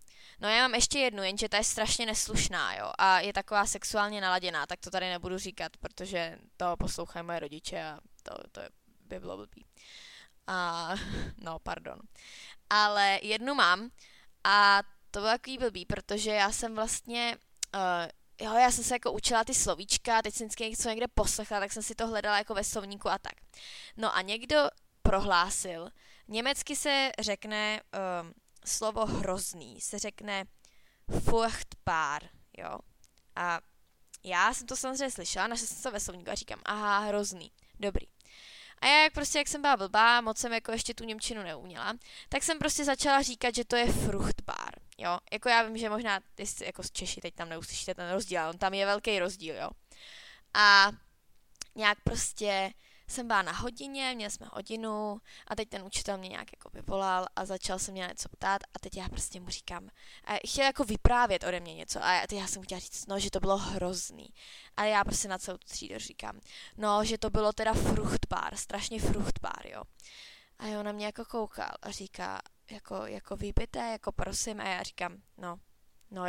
No 0.42 0.50
já 0.50 0.62
mám 0.62 0.76
ještě 0.76 1.00
jednu, 1.00 1.24
jenže 1.24 1.50
ta 1.50 1.58
je 1.58 1.64
strašně 1.64 2.06
neslušná, 2.06 2.76
jo, 2.76 2.92
a 2.98 3.20
je 3.20 3.34
taková 3.34 3.66
sexuálně 3.66 4.22
naladěná, 4.22 4.66
tak 4.66 4.80
to 4.80 4.92
tady 4.92 5.10
nebudu 5.10 5.38
říkat, 5.38 5.78
protože 5.78 6.38
to 6.58 6.78
poslouchají 6.78 7.26
moje 7.26 7.40
rodiče 7.40 7.84
a 7.84 8.00
to, 8.24 8.34
to 8.52 8.62
by 9.06 9.20
bylo 9.20 9.38
blbý. 9.38 9.66
A, 10.48 10.94
no, 11.38 11.60
pardon 11.60 12.00
ale 12.72 13.20
jednu 13.22 13.56
mám 13.56 13.92
a 14.44 14.84
to 15.12 15.20
bylo 15.20 15.32
takový 15.32 15.58
blbý, 15.58 15.86
protože 15.86 16.32
já 16.32 16.52
jsem 16.52 16.76
vlastně, 16.76 17.38
uh, 17.76 18.48
jo, 18.48 18.58
já 18.58 18.72
jsem 18.72 18.84
se 18.84 18.96
jako 18.96 19.12
učila 19.12 19.44
ty 19.44 19.54
slovíčka, 19.54 20.22
teď 20.22 20.34
jsem 20.34 20.48
vždycky 20.48 20.70
něco 20.70 20.90
někde 20.90 21.08
poslechla, 21.08 21.60
tak 21.60 21.72
jsem 21.72 21.84
si 21.84 21.96
to 21.96 22.08
hledala 22.08 22.38
jako 22.38 22.54
ve 22.54 22.64
slovníku 22.64 23.10
a 23.10 23.18
tak. 23.18 23.34
No 23.98 24.16
a 24.16 24.22
někdo 24.22 24.70
prohlásil, 25.04 25.90
německy 26.28 26.76
se 26.76 27.12
řekne 27.20 27.82
um, 28.22 28.34
slovo 28.66 29.06
hrozný, 29.06 29.82
se 29.82 30.00
řekne 30.00 30.46
furchtbar, 31.24 32.30
jo. 32.58 32.80
A 33.36 33.60
já 34.24 34.54
jsem 34.54 34.68
to 34.68 34.76
samozřejmě 34.76 35.12
slyšela, 35.12 35.48
našla 35.48 35.68
jsem 35.68 35.82
to 35.84 35.92
ve 35.92 36.00
slovníku 36.00 36.32
a 36.32 36.36
říkám, 36.36 36.60
aha, 36.66 37.00
hrozný, 37.00 37.52
dobrý. 37.80 38.08
A 38.82 38.88
já 38.88 39.04
jak 39.04 39.14
prostě, 39.14 39.38
jak 39.38 39.48
jsem 39.48 39.62
byla 39.62 39.78
blbá, 39.78 40.22
moc 40.22 40.38
jsem 40.38 40.54
jako 40.54 40.72
ještě 40.72 40.94
tu 40.94 41.04
Němčinu 41.04 41.44
neuměla, 41.44 41.94
tak 42.30 42.44
jsem 42.44 42.60
prostě 42.60 42.86
začala 42.86 43.22
říkat, 43.22 43.56
že 43.56 43.66
to 43.66 43.76
je 43.76 43.92
fruchtbar, 43.92 44.74
jo. 44.98 45.20
Jako 45.32 45.50
já 45.50 45.64
vím, 45.64 45.78
že 45.78 45.90
možná 45.90 46.20
ty 46.36 46.44
jako 46.66 46.84
z 46.84 46.92
Češi 46.92 47.22
teď 47.22 47.36
tam 47.36 47.50
neuslyšíte 47.50 47.96
ten 47.96 48.12
rozdíl, 48.12 48.50
on 48.50 48.58
tam 48.58 48.74
je 48.74 48.86
velký 48.86 49.20
rozdíl, 49.20 49.56
jo. 49.56 49.70
A 50.54 50.92
nějak 51.76 51.98
prostě 52.04 52.72
jsem 53.12 53.28
byla 53.28 53.42
na 53.42 53.52
hodině, 53.52 54.14
měli 54.16 54.32
jsme 54.32 54.48
hodinu 54.54 55.22
a 55.48 55.56
teď 55.56 55.70
ten 55.70 55.84
učitel 55.84 56.18
mě 56.18 56.30
nějak 56.30 56.48
jako 56.54 56.70
vyvolal 56.74 57.26
a 57.36 57.46
začal 57.46 57.80
se 57.80 57.92
mě 57.92 58.08
něco 58.08 58.30
ptát 58.30 58.62
a 58.74 58.80
teď 58.80 58.98
já 58.98 59.10
prostě 59.10 59.40
mu 59.40 59.50
říkám, 59.50 59.90
a 60.26 60.34
chtěl 60.48 60.66
jako 60.66 60.84
vyprávět 60.84 61.44
ode 61.44 61.60
mě 61.60 61.76
něco 61.76 62.04
a 62.04 62.28
teď 62.28 62.40
já 62.40 62.48
jsem 62.48 62.64
chtěla 62.64 62.80
říct, 62.80 63.08
no, 63.08 63.20
že 63.20 63.32
to 63.32 63.40
bylo 63.40 63.58
hrozný. 63.58 64.30
A 64.78 64.84
já 64.84 65.04
prostě 65.04 65.28
na 65.28 65.38
celou 65.38 65.58
třídu 65.58 65.96
říkám, 65.98 66.40
no, 66.78 67.06
že 67.06 67.18
to 67.18 67.30
bylo 67.30 67.54
teda 67.54 67.74
fruchtbar, 67.74 68.56
strašně 68.56 69.00
fruchtbar, 69.00 69.68
jo. 69.68 69.84
A 70.60 70.66
on 70.80 70.86
na 70.86 70.92
mě 70.92 71.06
jako 71.06 71.26
koukal 71.26 71.72
a 71.82 71.92
říká, 71.92 72.42
jako, 72.72 72.96
jako 73.06 73.36
vypité, 73.36 73.92
jako 73.92 74.12
prosím, 74.12 74.62
a 74.62 74.64
já 74.64 74.84
říkám, 74.84 75.18
no, 75.38 75.60
no, 76.12 76.26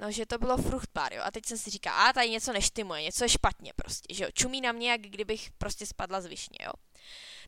no, 0.00 0.12
že 0.12 0.26
to 0.26 0.38
bylo 0.38 0.56
fruchtbar, 0.56 1.12
jo. 1.12 1.22
A 1.24 1.30
teď 1.30 1.46
jsem 1.46 1.58
si 1.58 1.70
říkal, 1.70 1.94
a 1.94 2.12
tady 2.12 2.30
něco 2.30 2.52
neštimuje, 2.52 3.02
něco 3.02 3.24
je 3.24 3.28
špatně 3.28 3.72
prostě, 3.76 4.14
že 4.14 4.24
jo. 4.24 4.30
Čumí 4.34 4.60
na 4.60 4.72
mě, 4.72 4.90
jak 4.90 5.00
kdybych 5.00 5.50
prostě 5.58 5.86
spadla 5.86 6.20
z 6.20 6.26
višně, 6.26 6.58
jo. 6.62 6.72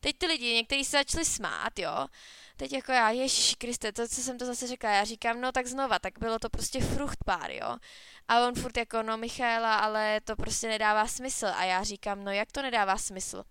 Teď 0.00 0.18
ty 0.18 0.26
lidi, 0.26 0.54
někteří 0.54 0.84
se 0.84 0.96
začali 0.96 1.24
smát, 1.24 1.78
jo. 1.78 2.06
Teď 2.56 2.72
jako 2.72 2.92
já, 2.92 3.10
Ježíš 3.10 3.54
Kriste, 3.54 3.92
to, 3.92 4.08
co 4.08 4.22
jsem 4.22 4.38
to 4.38 4.46
zase 4.46 4.66
řekla, 4.66 4.90
já 4.90 5.04
říkám, 5.04 5.40
no 5.40 5.52
tak 5.52 5.66
znova, 5.66 5.98
tak 5.98 6.18
bylo 6.18 6.38
to 6.38 6.50
prostě 6.50 6.80
fruchtbar, 6.80 7.50
jo. 7.50 7.76
A 8.28 8.46
on 8.46 8.54
furt 8.54 8.76
jako, 8.76 9.02
no 9.02 9.16
Michaela, 9.16 9.76
ale 9.76 10.20
to 10.20 10.36
prostě 10.36 10.68
nedává 10.68 11.06
smysl. 11.06 11.46
A 11.46 11.64
já 11.64 11.84
říkám, 11.84 12.24
no 12.24 12.30
jak 12.30 12.52
to 12.52 12.62
nedává 12.62 12.98
smysl? 12.98 13.44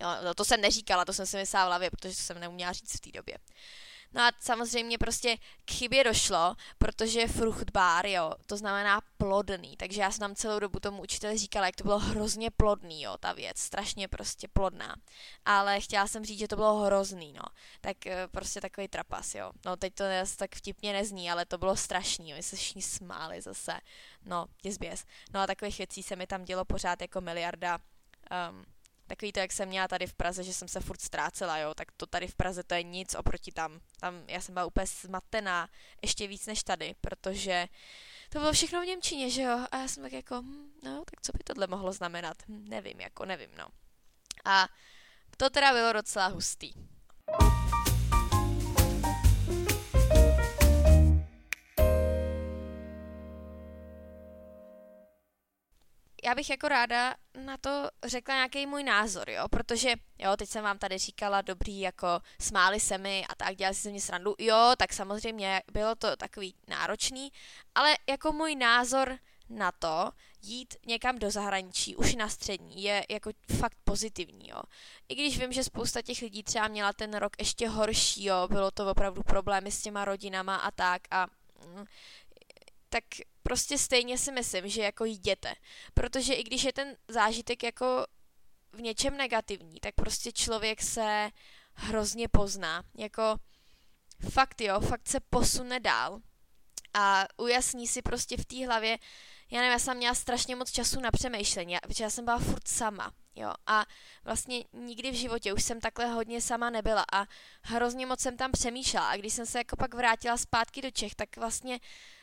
Jo, 0.00 0.08
no 0.24 0.34
to 0.34 0.44
jsem 0.44 0.60
neříkala, 0.60 1.04
to 1.04 1.12
jsem 1.12 1.26
si 1.26 1.36
myslela 1.36 1.64
v 1.64 1.68
hlavě, 1.68 1.90
protože 1.90 2.16
to 2.16 2.22
jsem 2.22 2.40
neuměla 2.40 2.72
říct 2.72 2.96
v 2.96 3.00
té 3.00 3.10
době. 3.10 3.38
No 4.14 4.22
a 4.22 4.30
samozřejmě 4.40 4.98
prostě 4.98 5.36
k 5.64 5.70
chybě 5.70 6.04
došlo, 6.04 6.54
protože 6.78 7.28
fruchtbar, 7.28 8.06
jo, 8.06 8.32
to 8.46 8.56
znamená 8.56 9.00
plodný, 9.18 9.76
takže 9.76 10.00
já 10.00 10.10
jsem 10.10 10.20
tam 10.20 10.34
celou 10.34 10.58
dobu 10.58 10.80
tomu 10.80 11.02
učiteli 11.02 11.38
říkala, 11.38 11.66
jak 11.66 11.76
to 11.76 11.84
bylo 11.84 11.98
hrozně 11.98 12.50
plodný, 12.50 13.02
jo, 13.02 13.16
ta 13.20 13.32
věc, 13.32 13.58
strašně 13.58 14.08
prostě 14.08 14.48
plodná. 14.48 14.96
Ale 15.44 15.80
chtěla 15.80 16.06
jsem 16.06 16.24
říct, 16.24 16.38
že 16.38 16.48
to 16.48 16.56
bylo 16.56 16.74
hrozný, 16.74 17.32
no. 17.32 17.42
Tak 17.80 18.06
eh, 18.06 18.28
prostě 18.28 18.60
takový 18.60 18.88
trapas, 18.88 19.34
jo. 19.34 19.52
No 19.64 19.76
teď 19.76 19.94
to 19.94 20.04
tak 20.36 20.56
vtipně 20.56 20.92
nezní, 20.92 21.30
ale 21.30 21.44
to 21.46 21.58
bylo 21.58 21.76
strašný, 21.76 22.30
jo, 22.30 22.36
my 22.36 22.42
se 22.42 22.56
všichni 22.56 22.82
smáli 22.82 23.40
zase. 23.40 23.80
No, 24.24 24.46
je 24.62 24.72
zběs. 24.72 25.04
No 25.34 25.40
a 25.40 25.46
takových 25.46 25.78
věcí 25.78 26.02
se 26.02 26.16
mi 26.16 26.26
tam 26.26 26.44
dělo 26.44 26.64
pořád 26.64 27.00
jako 27.00 27.20
miliarda. 27.20 27.78
Um, 28.50 28.64
Takový 29.12 29.32
to, 29.32 29.40
jak 29.40 29.52
jsem 29.52 29.68
měla 29.68 29.88
tady 29.88 30.06
v 30.06 30.14
Praze, 30.14 30.44
že 30.44 30.52
jsem 30.52 30.68
se 30.68 30.80
furt 30.80 31.00
ztrácela, 31.00 31.58
jo, 31.58 31.74
tak 31.74 31.92
to 31.92 32.06
tady 32.06 32.26
v 32.26 32.34
Praze 32.34 32.62
to 32.62 32.74
je 32.74 32.82
nic 32.82 33.14
oproti 33.14 33.52
tam. 33.52 33.80
Tam 34.00 34.24
já 34.28 34.40
jsem 34.40 34.54
byla 34.54 34.66
úplně 34.66 34.86
zmatená, 34.86 35.68
ještě 36.02 36.26
víc 36.26 36.46
než 36.46 36.62
tady, 36.62 36.94
protože 37.00 37.68
to 38.30 38.38
bylo 38.38 38.52
všechno 38.52 38.82
v 38.82 38.86
Němčině, 38.86 39.30
že 39.30 39.42
jo, 39.42 39.66
a 39.70 39.76
já 39.76 39.88
jsem 39.88 40.02
tak 40.02 40.12
jako, 40.12 40.42
hm, 40.42 40.72
no, 40.82 41.04
tak 41.10 41.20
co 41.20 41.32
by 41.32 41.44
tohle 41.44 41.66
mohlo 41.66 41.92
znamenat, 41.92 42.36
hm, 42.48 42.64
nevím, 42.68 43.00
jako 43.00 43.24
nevím, 43.24 43.50
no. 43.58 43.68
A 44.44 44.68
to 45.36 45.50
teda 45.50 45.72
bylo 45.72 45.92
docela 45.92 46.26
hustý. 46.26 46.72
Já 56.24 56.34
bych 56.34 56.50
jako 56.50 56.68
ráda 56.68 57.14
na 57.44 57.56
to 57.56 57.88
řekla 58.04 58.34
nějaký 58.34 58.66
můj 58.66 58.82
názor, 58.82 59.30
jo, 59.30 59.48
protože, 59.48 59.94
jo, 60.18 60.36
teď 60.36 60.48
jsem 60.48 60.64
vám 60.64 60.78
tady 60.78 60.98
říkala, 60.98 61.42
dobrý, 61.42 61.80
jako 61.80 62.06
smáli 62.40 62.80
se 62.80 62.98
mi 62.98 63.24
a 63.28 63.34
tak, 63.34 63.56
dělali 63.56 63.74
si 63.74 63.80
se 63.82 63.90
mě 63.90 64.00
srandu, 64.00 64.34
jo, 64.38 64.72
tak 64.76 64.92
samozřejmě 64.92 65.62
bylo 65.72 65.94
to 65.94 66.16
takový 66.16 66.54
náročný, 66.68 67.32
ale 67.74 67.96
jako 68.08 68.32
můj 68.32 68.56
názor 68.56 69.18
na 69.48 69.72
to 69.72 70.10
jít 70.42 70.74
někam 70.86 71.18
do 71.18 71.30
zahraničí, 71.30 71.96
už 71.96 72.14
na 72.14 72.28
střední, 72.28 72.82
je 72.82 73.04
jako 73.10 73.30
fakt 73.58 73.76
pozitivní, 73.84 74.48
jo. 74.48 74.62
I 75.08 75.14
když 75.14 75.38
vím, 75.38 75.52
že 75.52 75.64
spousta 75.64 76.02
těch 76.02 76.22
lidí 76.22 76.42
třeba 76.42 76.68
měla 76.68 76.92
ten 76.92 77.14
rok 77.14 77.32
ještě 77.38 77.68
horší, 77.68 78.24
jo, 78.24 78.48
bylo 78.48 78.70
to 78.70 78.90
opravdu 78.90 79.22
problémy 79.22 79.72
s 79.72 79.82
těma 79.82 80.04
rodinama 80.04 80.56
a 80.56 80.70
tak 80.70 81.02
a 81.10 81.26
mm, 81.66 81.84
tak 82.92 83.04
prostě 83.42 83.78
stejně 83.78 84.18
si 84.18 84.32
myslím, 84.32 84.68
že 84.68 84.82
jako 84.82 85.04
jděte. 85.04 85.54
Protože 85.94 86.34
i 86.34 86.42
když 86.42 86.64
je 86.64 86.72
ten 86.72 86.96
zážitek 87.08 87.62
jako 87.62 88.06
v 88.72 88.80
něčem 88.80 89.16
negativní, 89.16 89.80
tak 89.80 89.94
prostě 89.94 90.32
člověk 90.32 90.82
se 90.82 91.30
hrozně 91.74 92.28
pozná. 92.28 92.82
Jako 92.98 93.22
fakt 94.30 94.60
jo, 94.60 94.80
fakt 94.80 95.08
se 95.08 95.20
posune 95.20 95.80
dál 95.80 96.20
a 96.94 97.26
ujasní 97.36 97.88
si 97.88 98.02
prostě 98.02 98.36
v 98.36 98.44
té 98.44 98.66
hlavě, 98.66 98.98
já 99.52 99.58
nevím, 99.60 99.72
já 99.72 99.78
jsem 99.78 99.96
měla 99.96 100.14
strašně 100.14 100.56
moc 100.56 100.70
času 100.70 101.00
na 101.00 101.10
přemýšlení, 101.10 101.76
protože 101.82 102.04
já 102.04 102.10
jsem 102.10 102.24
byla 102.24 102.38
furt 102.38 102.68
sama, 102.68 103.12
jo, 103.34 103.52
a 103.66 103.84
vlastně 104.24 104.64
nikdy 104.72 105.10
v 105.10 105.14
životě 105.14 105.52
už 105.52 105.62
jsem 105.62 105.80
takhle 105.80 106.06
hodně 106.06 106.40
sama 106.40 106.70
nebyla 106.70 107.04
a 107.12 107.26
hrozně 107.62 108.06
moc 108.06 108.20
jsem 108.20 108.36
tam 108.36 108.52
přemýšlela 108.52 109.08
a 109.08 109.16
když 109.16 109.32
jsem 109.32 109.46
se 109.46 109.58
jako 109.58 109.76
pak 109.76 109.94
vrátila 109.94 110.36
zpátky 110.36 110.82
do 110.82 110.90
Čech, 110.90 111.14
tak 111.14 111.36
vlastně 111.36 111.80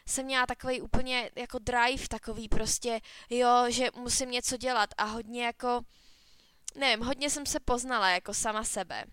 jsem 0.07 0.25
měla 0.25 0.45
takový 0.45 0.81
úplně 0.81 1.31
jako 1.35 1.59
drive, 1.59 2.07
takový 2.09 2.49
prostě, 2.49 2.99
jo, 3.29 3.65
že 3.67 3.89
musím 3.95 4.31
něco 4.31 4.57
dělat 4.57 4.89
a 4.97 5.03
hodně 5.03 5.45
jako, 5.45 5.81
nevím, 6.75 7.05
hodně 7.05 7.29
jsem 7.29 7.45
se 7.45 7.59
poznala 7.59 8.09
jako 8.09 8.33
sama 8.33 8.63
sebe. 8.63 9.05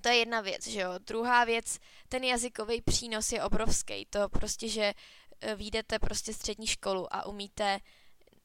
To 0.00 0.08
je 0.08 0.16
jedna 0.16 0.40
věc, 0.40 0.66
že 0.66 0.80
jo. 0.80 0.90
Druhá 0.98 1.44
věc, 1.44 1.78
ten 2.08 2.24
jazykový 2.24 2.82
přínos 2.82 3.32
je 3.32 3.42
obrovský. 3.42 4.06
To 4.10 4.28
prostě, 4.28 4.68
že 4.68 4.94
výjdete 5.56 5.98
prostě 5.98 6.32
střední 6.32 6.66
školu 6.66 7.14
a 7.14 7.26
umíte 7.26 7.78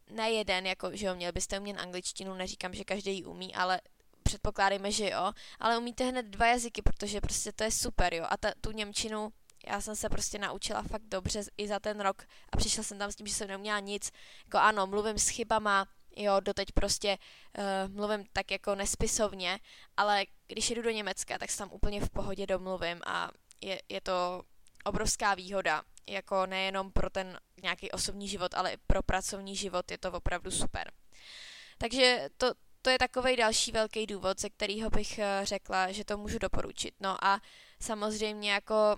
ne 0.10 0.32
jeden, 0.32 0.66
jako, 0.66 0.90
že 0.94 1.06
jo, 1.06 1.16
měli 1.16 1.32
byste 1.32 1.60
umět 1.60 1.78
angličtinu, 1.78 2.34
neříkám, 2.34 2.74
že 2.74 2.84
každý 2.84 3.16
ji 3.16 3.26
umí, 3.26 3.56
ale 3.56 3.82
předpokládejme, 4.24 4.92
že 4.92 5.10
jo, 5.10 5.34
ale 5.60 5.78
umíte 5.78 6.04
hned 6.04 6.26
dva 6.26 6.46
jazyky, 6.48 6.82
protože 6.82 7.22
prostě 7.22 7.52
to 7.52 7.64
je 7.64 7.72
super, 7.72 8.14
jo, 8.14 8.26
a 8.30 8.38
ta, 8.38 8.52
tu 8.62 8.72
Němčinu 8.72 9.34
já 9.68 9.82
jsem 9.82 9.96
se 9.96 10.10
prostě 10.10 10.40
naučila 10.40 10.84
fakt 10.84 11.04
dobře 11.04 11.42
i 11.58 11.68
za 11.68 11.80
ten 11.80 12.00
rok 12.00 12.24
a 12.50 12.58
přišla 12.58 12.84
jsem 12.84 13.00
tam 13.00 13.12
s 13.12 13.16
tím, 13.16 13.28
že 13.28 13.34
jsem 13.34 13.48
neuměla 13.48 13.80
nic, 13.80 14.12
jako 14.46 14.58
ano, 14.58 14.88
mluvím 14.88 15.20
s 15.20 15.28
chybama, 15.30 15.88
jo, 16.16 16.40
doteď 16.40 16.72
prostě 16.72 17.18
uh, 17.58 17.96
mluvím 17.96 18.26
tak 18.34 18.52
jako 18.52 18.76
nespisovně, 18.76 19.60
ale 19.98 20.26
když 20.48 20.70
jdu 20.70 20.82
do 20.82 20.90
Německa, 20.90 21.38
tak 21.38 21.52
se 21.52 21.58
tam 21.58 21.70
úplně 21.72 22.02
v 22.02 22.10
pohodě 22.10 22.48
domluvím 22.48 23.02
a 23.06 23.32
je, 23.62 23.82
je 23.90 24.02
to 24.02 24.44
obrovská 24.84 25.36
výhoda, 25.36 25.84
jako 26.07 26.45
nejenom 26.45 26.91
pro 26.91 27.10
ten 27.10 27.39
nějaký 27.63 27.91
osobní 27.91 28.27
život, 28.27 28.53
ale 28.53 28.74
i 28.74 28.77
pro 28.88 29.03
pracovní 29.03 29.55
život 29.55 29.91
je 29.91 29.98
to 29.98 30.12
opravdu 30.12 30.51
super. 30.51 30.91
Takže 31.77 32.29
to, 32.38 32.53
to 32.81 32.89
je 32.89 33.00
takový 33.00 33.36
další 33.36 33.72
velký 33.72 34.07
důvod, 34.07 34.39
ze 34.39 34.50
kterého 34.50 34.89
bych 34.89 35.19
uh, 35.19 35.45
řekla, 35.45 35.91
že 35.91 36.05
to 36.05 36.17
můžu 36.17 36.39
doporučit. 36.39 36.95
No 37.00 37.25
a 37.25 37.41
samozřejmě 37.81 38.51
jako 38.51 38.98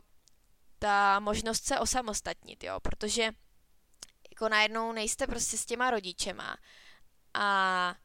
ta 0.79 1.19
možnost 1.19 1.65
se 1.65 1.79
osamostatnit, 1.79 2.63
jo, 2.63 2.79
protože 2.79 3.31
jako 4.31 4.50
najednou 4.50 4.91
nejste 4.91 5.27
prostě 5.27 5.57
s 5.57 5.65
těma 5.65 5.91
rodičema 5.91 6.57
a 7.33 7.95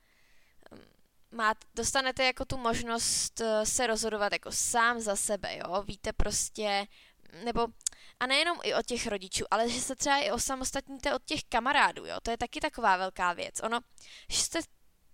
mm, 0.73 0.81
má, 1.31 1.55
dostanete 1.75 2.25
jako 2.25 2.45
tu 2.45 2.57
možnost 2.57 3.41
eh, 3.41 3.67
se 3.67 3.87
rozhodovat 3.87 4.33
jako 4.33 4.53
sám 4.53 5.01
za 5.01 5.17
sebe, 5.17 5.57
jo, 5.57 5.83
víte 5.83 6.13
prostě, 6.13 6.87
nebo 7.45 7.67
a 8.21 8.27
nejenom 8.27 8.59
i 8.63 8.75
od 8.75 8.87
těch 8.87 9.07
rodičů, 9.07 9.45
ale 9.51 9.69
že 9.69 9.81
se 9.81 9.97
třeba 9.97 10.19
i 10.19 10.31
osamostatníte 10.31 11.15
od 11.15 11.25
těch 11.25 11.45
kamarádů, 11.45 12.07
jo, 12.07 12.17
to 12.23 12.31
je 12.31 12.39
taky 12.39 12.61
taková 12.61 12.97
velká 12.97 13.33
věc. 13.33 13.61
Ono, 13.63 13.81
že 14.31 14.41
jste 14.41 14.61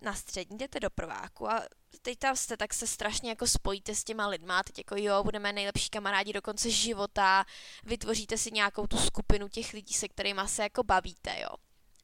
na 0.00 0.14
střední, 0.14 0.58
jdete 0.58 0.80
do 0.80 0.90
prváku 0.90 1.50
a 1.50 1.62
teď 2.02 2.18
tam 2.18 2.36
jste, 2.36 2.56
tak 2.56 2.74
se 2.74 2.86
strašně 2.86 3.30
jako 3.30 3.46
spojíte 3.46 3.94
s 3.94 4.04
těma 4.04 4.26
lidma, 4.26 4.62
teď 4.62 4.78
jako 4.78 4.96
jo, 4.98 5.24
budeme 5.24 5.52
nejlepší 5.52 5.90
kamarádi 5.90 6.32
do 6.32 6.42
konce 6.42 6.70
života, 6.70 7.44
vytvoříte 7.84 8.38
si 8.38 8.50
nějakou 8.50 8.86
tu 8.86 8.98
skupinu 8.98 9.48
těch 9.48 9.72
lidí, 9.72 9.94
se 9.94 10.08
kterými 10.08 10.40
se 10.46 10.62
jako 10.62 10.82
bavíte, 10.82 11.40
jo. 11.40 11.48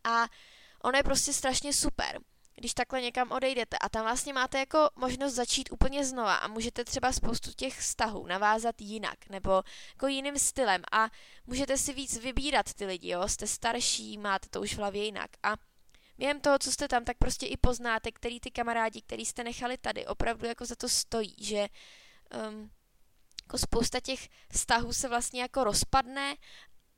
A 0.05 0.27
ono 0.83 0.99
je 0.99 1.03
prostě 1.03 1.33
strašně 1.33 1.73
super, 1.73 2.19
když 2.55 2.75
takhle 2.75 3.01
někam 3.01 3.33
odejdete. 3.33 3.79
A 3.79 3.89
tam 3.89 4.05
vlastně 4.05 4.33
máte 4.33 4.59
jako 4.59 4.89
možnost 4.97 5.35
začít 5.35 5.73
úplně 5.73 6.05
znova 6.05 6.35
a 6.35 6.49
můžete 6.49 6.85
třeba 6.85 7.13
spoustu 7.13 7.51
těch 7.57 7.79
vztahů 7.79 8.27
navázat 8.27 8.81
jinak 8.81 9.29
nebo 9.31 9.63
jako 9.89 10.07
jiným 10.07 10.39
stylem. 10.39 10.83
A 10.93 11.11
můžete 11.47 11.79
si 11.79 11.93
víc 11.93 12.19
vybírat 12.19 12.75
ty 12.75 12.87
lidi, 12.87 13.09
jo, 13.09 13.29
jste 13.29 13.47
starší, 13.47 14.19
máte 14.19 14.49
to 14.49 14.61
už 14.61 14.75
v 14.75 14.79
hlavě 14.79 15.05
jinak. 15.05 15.31
A 15.43 15.55
během 16.19 16.41
toho, 16.41 16.59
co 16.59 16.73
jste 16.73 16.89
tam, 16.89 17.05
tak 17.05 17.19
prostě 17.19 17.47
i 17.47 17.57
poznáte, 17.57 18.13
který 18.13 18.41
ty 18.41 18.51
kamarádi, 18.51 19.03
který 19.03 19.27
jste 19.27 19.45
nechali 19.45 19.79
tady, 19.79 20.07
opravdu 20.07 20.47
jako 20.47 20.65
za 20.65 20.77
to 20.77 20.89
stojí, 20.89 21.35
že 21.41 21.69
um, 22.49 22.71
jako 23.43 23.59
spousta 23.59 24.01
těch 24.01 24.29
vztahů 24.53 24.93
se 24.93 25.09
vlastně 25.09 25.43
jako 25.43 25.65
rozpadne, 25.65 26.37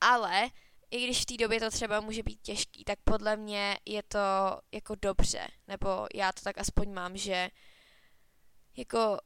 ale 0.01 0.49
i 0.91 1.03
když 1.03 1.21
v 1.21 1.25
té 1.25 1.37
době 1.37 1.59
to 1.59 1.71
třeba 1.71 1.99
může 1.99 2.23
být 2.23 2.41
těžký, 2.41 2.83
tak 2.83 2.99
podle 3.03 3.37
mě 3.37 3.79
je 3.85 4.03
to 4.03 4.19
jako 4.71 4.95
dobře, 4.95 5.47
nebo 5.67 6.07
já 6.13 6.31
to 6.31 6.41
tak 6.41 6.57
aspoň 6.57 6.93
mám, 6.93 7.17
že 7.17 7.49
jako 8.77 9.17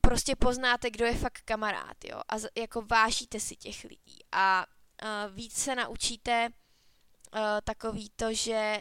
prostě 0.00 0.36
poznáte, 0.36 0.90
kdo 0.90 1.04
je 1.04 1.14
fakt 1.14 1.40
kamarád, 1.44 2.04
jo, 2.04 2.20
a 2.28 2.34
jako 2.60 2.82
vážíte 2.82 3.40
si 3.40 3.56
těch 3.56 3.84
lidí. 3.84 4.18
A 4.32 4.66
uh, 5.02 5.34
víc 5.34 5.62
se 5.62 5.74
naučíte 5.74 6.48
uh, 6.48 7.40
takový 7.64 8.10
to, 8.16 8.34
že 8.34 8.78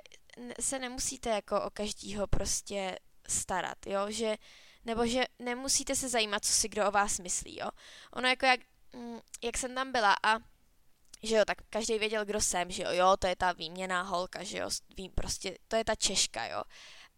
se 0.59 0.79
nemusíte 0.79 1.29
jako 1.29 1.61
o 1.61 1.69
každýho 1.69 2.27
prostě 2.27 2.99
starat, 3.27 3.87
jo, 3.87 4.11
že, 4.11 4.37
nebo 4.85 5.07
že 5.07 5.23
nemusíte 5.39 5.95
se 5.95 6.09
zajímat, 6.09 6.45
co 6.45 6.51
si 6.51 6.69
kdo 6.69 6.87
o 6.87 6.91
vás 6.91 7.19
myslí, 7.19 7.59
jo. 7.59 7.69
Ono 8.13 8.27
jako 8.27 8.45
jak, 8.45 8.59
mm, 8.93 9.19
jak 9.43 9.57
jsem 9.57 9.75
tam 9.75 9.91
byla 9.91 10.15
a 10.23 10.39
že 11.23 11.35
jo, 11.35 11.45
tak 11.45 11.57
každý 11.69 11.99
věděl, 11.99 12.25
kdo 12.25 12.41
jsem, 12.41 12.71
že 12.71 12.83
jo, 12.83 12.89
jo, 12.91 13.17
to 13.19 13.27
je 13.27 13.35
ta 13.35 13.51
výměná 13.51 14.01
holka, 14.01 14.43
že 14.43 14.57
jo, 14.57 14.69
vím, 14.97 15.11
prostě, 15.11 15.57
to 15.67 15.75
je 15.75 15.83
ta 15.83 15.95
Češka, 15.95 16.45
jo. 16.45 16.63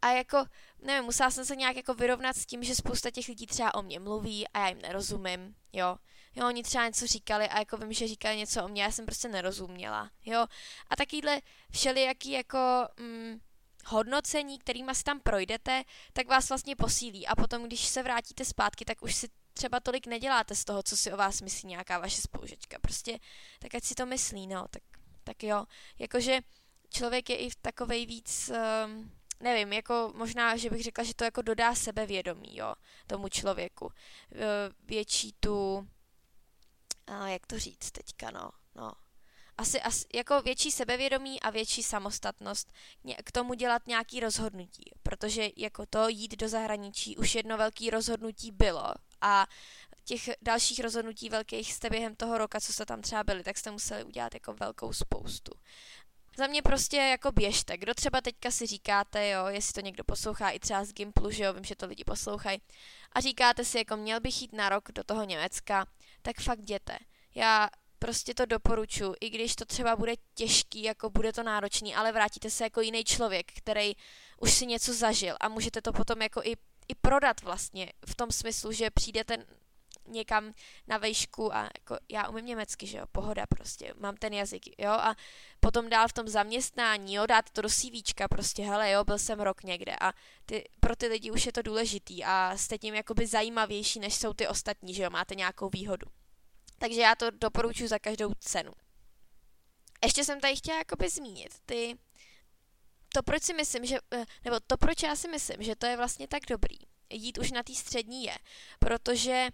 A 0.01 0.12
jako, 0.12 0.45
nevím, 0.81 1.03
musela 1.03 1.31
jsem 1.31 1.45
se 1.45 1.55
nějak 1.55 1.75
jako 1.75 1.93
vyrovnat 1.93 2.35
s 2.35 2.45
tím, 2.45 2.63
že 2.63 2.75
spousta 2.75 3.12
těch 3.12 3.27
lidí 3.27 3.45
třeba 3.45 3.73
o 3.73 3.81
mě 3.81 3.99
mluví 3.99 4.47
a 4.47 4.59
já 4.59 4.67
jim 4.67 4.81
nerozumím, 4.81 5.55
jo. 5.73 5.97
Jo, 6.35 6.47
oni 6.47 6.63
třeba 6.63 6.88
něco 6.88 7.07
říkali 7.07 7.49
a 7.49 7.59
jako 7.59 7.77
vím, 7.77 7.93
že 7.93 8.07
říkali 8.07 8.38
něco 8.38 8.63
o 8.63 8.67
mě, 8.67 8.83
já 8.83 8.91
jsem 8.91 9.05
prostě 9.05 9.27
nerozuměla, 9.27 10.12
jo. 10.25 10.45
A 10.89 10.95
takovýhle 10.95 11.41
všelijaký 11.71 12.31
jako 12.31 12.88
mm, 12.99 13.39
hodnocení, 13.85 14.59
kterýma 14.59 14.93
si 14.93 15.03
tam 15.03 15.19
projdete, 15.19 15.83
tak 16.13 16.27
vás 16.27 16.49
vlastně 16.49 16.75
posílí 16.75 17.27
a 17.27 17.35
potom, 17.35 17.63
když 17.63 17.88
se 17.88 18.03
vrátíte 18.03 18.45
zpátky, 18.45 18.85
tak 18.85 19.01
už 19.01 19.15
si 19.15 19.27
třeba 19.60 19.80
tolik 19.80 20.08
neděláte 20.08 20.56
z 20.56 20.65
toho, 20.65 20.84
co 20.84 20.98
si 20.98 21.12
o 21.12 21.17
vás 21.17 21.41
myslí 21.41 21.69
nějaká 21.69 22.00
vaše 22.00 22.22
spolužečka. 22.22 22.80
Prostě 22.80 23.19
tak 23.60 23.76
ať 23.76 23.84
si 23.84 23.95
to 23.95 24.06
myslí, 24.06 24.48
no, 24.48 24.65
tak, 24.69 24.84
tak 25.24 25.43
jo. 25.43 25.65
Jakože 26.00 26.39
člověk 26.89 27.30
je 27.30 27.38
i 27.38 27.50
v 27.50 27.56
takovej 27.56 28.06
víc, 28.06 28.52
um, 28.86 29.12
nevím, 29.39 29.74
jako 29.74 30.13
možná, 30.15 30.58
že 30.58 30.69
bych 30.69 30.84
řekla, 30.84 31.04
že 31.04 31.13
to 31.13 31.24
jako 31.24 31.41
dodá 31.41 31.76
sebevědomí, 31.76 32.58
jo, 32.58 32.76
tomu 33.08 33.30
člověku. 33.30 33.91
Větší 34.84 35.34
tu, 35.39 35.88
jak 37.26 37.48
to 37.48 37.60
říct 37.60 37.91
teďka, 37.91 38.32
no, 38.32 38.52
no. 38.76 38.91
Asi, 39.58 39.82
asi 39.82 40.06
jako 40.15 40.41
větší 40.41 40.72
sebevědomí 40.72 41.41
a 41.41 41.50
větší 41.50 41.84
samostatnost 41.84 42.72
k 43.24 43.32
tomu 43.32 43.54
dělat 43.54 43.88
nějaký 43.88 44.19
rozhodnutí, 44.19 44.91
protože 45.04 45.50
jako 45.58 45.86
to 45.86 46.08
jít 46.08 46.36
do 46.36 46.50
zahraničí 46.50 47.17
už 47.17 47.36
jedno 47.36 47.58
velké 47.58 47.89
rozhodnutí 47.91 48.52
bylo 48.52 48.93
a 49.21 49.47
těch 50.10 50.29
dalších 50.41 50.79
rozhodnutí 50.79 51.29
velkých 51.29 51.73
jste 51.73 51.89
během 51.89 52.15
toho 52.15 52.38
roka, 52.38 52.60
co 52.60 52.73
jste 52.73 52.86
tam 52.86 53.01
třeba 53.01 53.23
byli, 53.23 53.43
tak 53.43 53.58
jste 53.58 53.71
museli 53.71 54.03
udělat 54.03 54.34
jako 54.34 54.53
velkou 54.53 54.93
spoustu. 54.93 55.51
Za 56.38 56.47
mě 56.47 56.62
prostě 56.62 56.97
jako 56.97 57.32
běžte. 57.32 57.77
Kdo 57.77 57.93
třeba 57.93 58.21
teďka 58.21 58.51
si 58.51 58.65
říkáte, 58.65 59.29
jo, 59.29 59.45
jestli 59.45 59.73
to 59.73 59.82
někdo 59.82 60.03
poslouchá 60.03 60.49
i 60.49 60.60
třeba 60.60 60.86
z 60.86 60.93
Gimplu, 60.93 61.32
že 61.32 61.43
jo, 61.43 61.53
vím, 61.53 61.63
že 61.63 61.75
to 61.75 61.88
lidi 61.88 62.03
poslouchají, 62.03 62.62
a 63.12 63.19
říkáte 63.19 63.65
si, 63.65 63.77
jako 63.77 63.97
měl 63.97 64.19
bych 64.19 64.41
jít 64.41 64.53
na 64.53 64.69
rok 64.69 64.91
do 64.91 65.03
toho 65.03 65.23
Německa, 65.23 65.86
tak 66.21 66.41
fakt 66.41 66.60
jděte. 66.60 66.97
Já 67.36 67.69
prostě 67.99 68.34
to 68.34 68.45
doporučuji, 68.45 69.15
i 69.21 69.29
když 69.29 69.55
to 69.55 69.65
třeba 69.65 69.95
bude 69.95 70.13
těžký, 70.36 70.84
jako 70.84 71.10
bude 71.10 71.34
to 71.34 71.43
náročný, 71.43 71.95
ale 71.95 72.12
vrátíte 72.12 72.49
se 72.49 72.63
jako 72.63 72.82
jiný 72.82 73.03
člověk, 73.03 73.51
který 73.58 73.93
už 74.41 74.51
si 74.53 74.65
něco 74.65 74.93
zažil 74.93 75.36
a 75.39 75.49
můžete 75.49 75.82
to 75.82 75.93
potom 75.93 76.21
jako 76.21 76.41
i, 76.43 76.55
i 76.89 76.95
prodat 76.95 77.41
vlastně 77.41 77.91
v 78.06 78.15
tom 78.15 78.32
smyslu, 78.32 78.71
že 78.71 78.89
přijdete 78.89 79.38
někam 80.10 80.54
na 80.88 80.97
vejšku 80.97 81.56
a 81.56 81.63
jako 81.63 81.97
já 82.10 82.30
umím 82.30 82.45
německy, 82.45 82.88
že 82.88 82.97
jo, 82.97 83.06
pohoda 83.12 83.45
prostě, 83.49 83.93
mám 83.99 84.17
ten 84.17 84.34
jazyk, 84.34 84.82
jo, 84.82 84.91
a 84.91 85.15
potom 85.60 85.89
dál 85.89 86.08
v 86.08 86.13
tom 86.13 86.28
zaměstnání, 86.28 87.13
jo, 87.13 87.25
dát 87.25 87.49
to 87.49 87.62
do 87.62 87.69
CVčka 87.69 88.28
prostě, 88.28 88.63
hele, 88.63 88.91
jo, 88.91 89.04
byl 89.04 89.17
jsem 89.17 89.39
rok 89.39 89.63
někde 89.63 89.95
a 90.02 90.13
ty, 90.45 90.63
pro 90.80 90.95
ty 90.95 91.08
lidi 91.08 91.32
už 91.32 91.45
je 91.45 91.52
to 91.52 91.62
důležitý 91.62 92.23
a 92.23 92.58
jste 92.58 92.78
tím 92.78 92.95
jakoby 92.95 93.28
zajímavější, 93.28 93.99
než 93.99 94.15
jsou 94.15 94.34
ty 94.34 94.47
ostatní, 94.47 94.93
že 94.93 95.04
jo, 95.04 95.10
máte 95.10 95.36
nějakou 95.36 95.69
výhodu. 95.69 96.08
Takže 96.78 97.02
já 97.02 97.15
to 97.15 97.32
doporučuji 97.32 97.88
za 97.88 97.99
každou 97.99 98.34
cenu. 98.39 98.71
Ještě 100.04 100.23
jsem 100.23 100.39
tady 100.39 100.56
chtěla 100.56 100.78
jakoby 100.78 101.10
zmínit 101.10 101.54
ty, 101.65 101.97
to 103.13 103.24
proč 103.24 103.43
si 103.43 103.54
myslím, 103.54 103.86
že, 103.86 103.98
eh, 104.12 104.26
nebo 104.45 104.60
to 104.67 104.78
proč 104.78 105.04
já 105.04 105.15
si 105.15 105.28
myslím, 105.28 105.63
že 105.63 105.76
to 105.76 105.86
je 105.86 105.98
vlastně 105.98 106.28
tak 106.28 106.43
dobrý, 106.50 106.78
jít 107.10 107.38
už 107.38 107.52
na 107.52 107.63
té 107.63 107.74
střední 107.74 108.24
je, 108.24 108.38
protože 108.80 109.48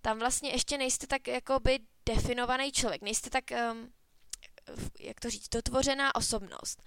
tam 0.00 0.18
vlastně 0.18 0.50
ještě 0.50 0.78
nejste 0.78 1.06
tak 1.06 1.28
jakoby 1.28 1.78
definovaný 2.06 2.72
člověk, 2.72 3.02
nejste 3.02 3.30
tak, 3.30 3.44
um, 3.50 3.92
jak 5.00 5.20
to 5.20 5.30
říct, 5.30 5.48
dotvořená 5.48 6.14
osobnost. 6.14 6.82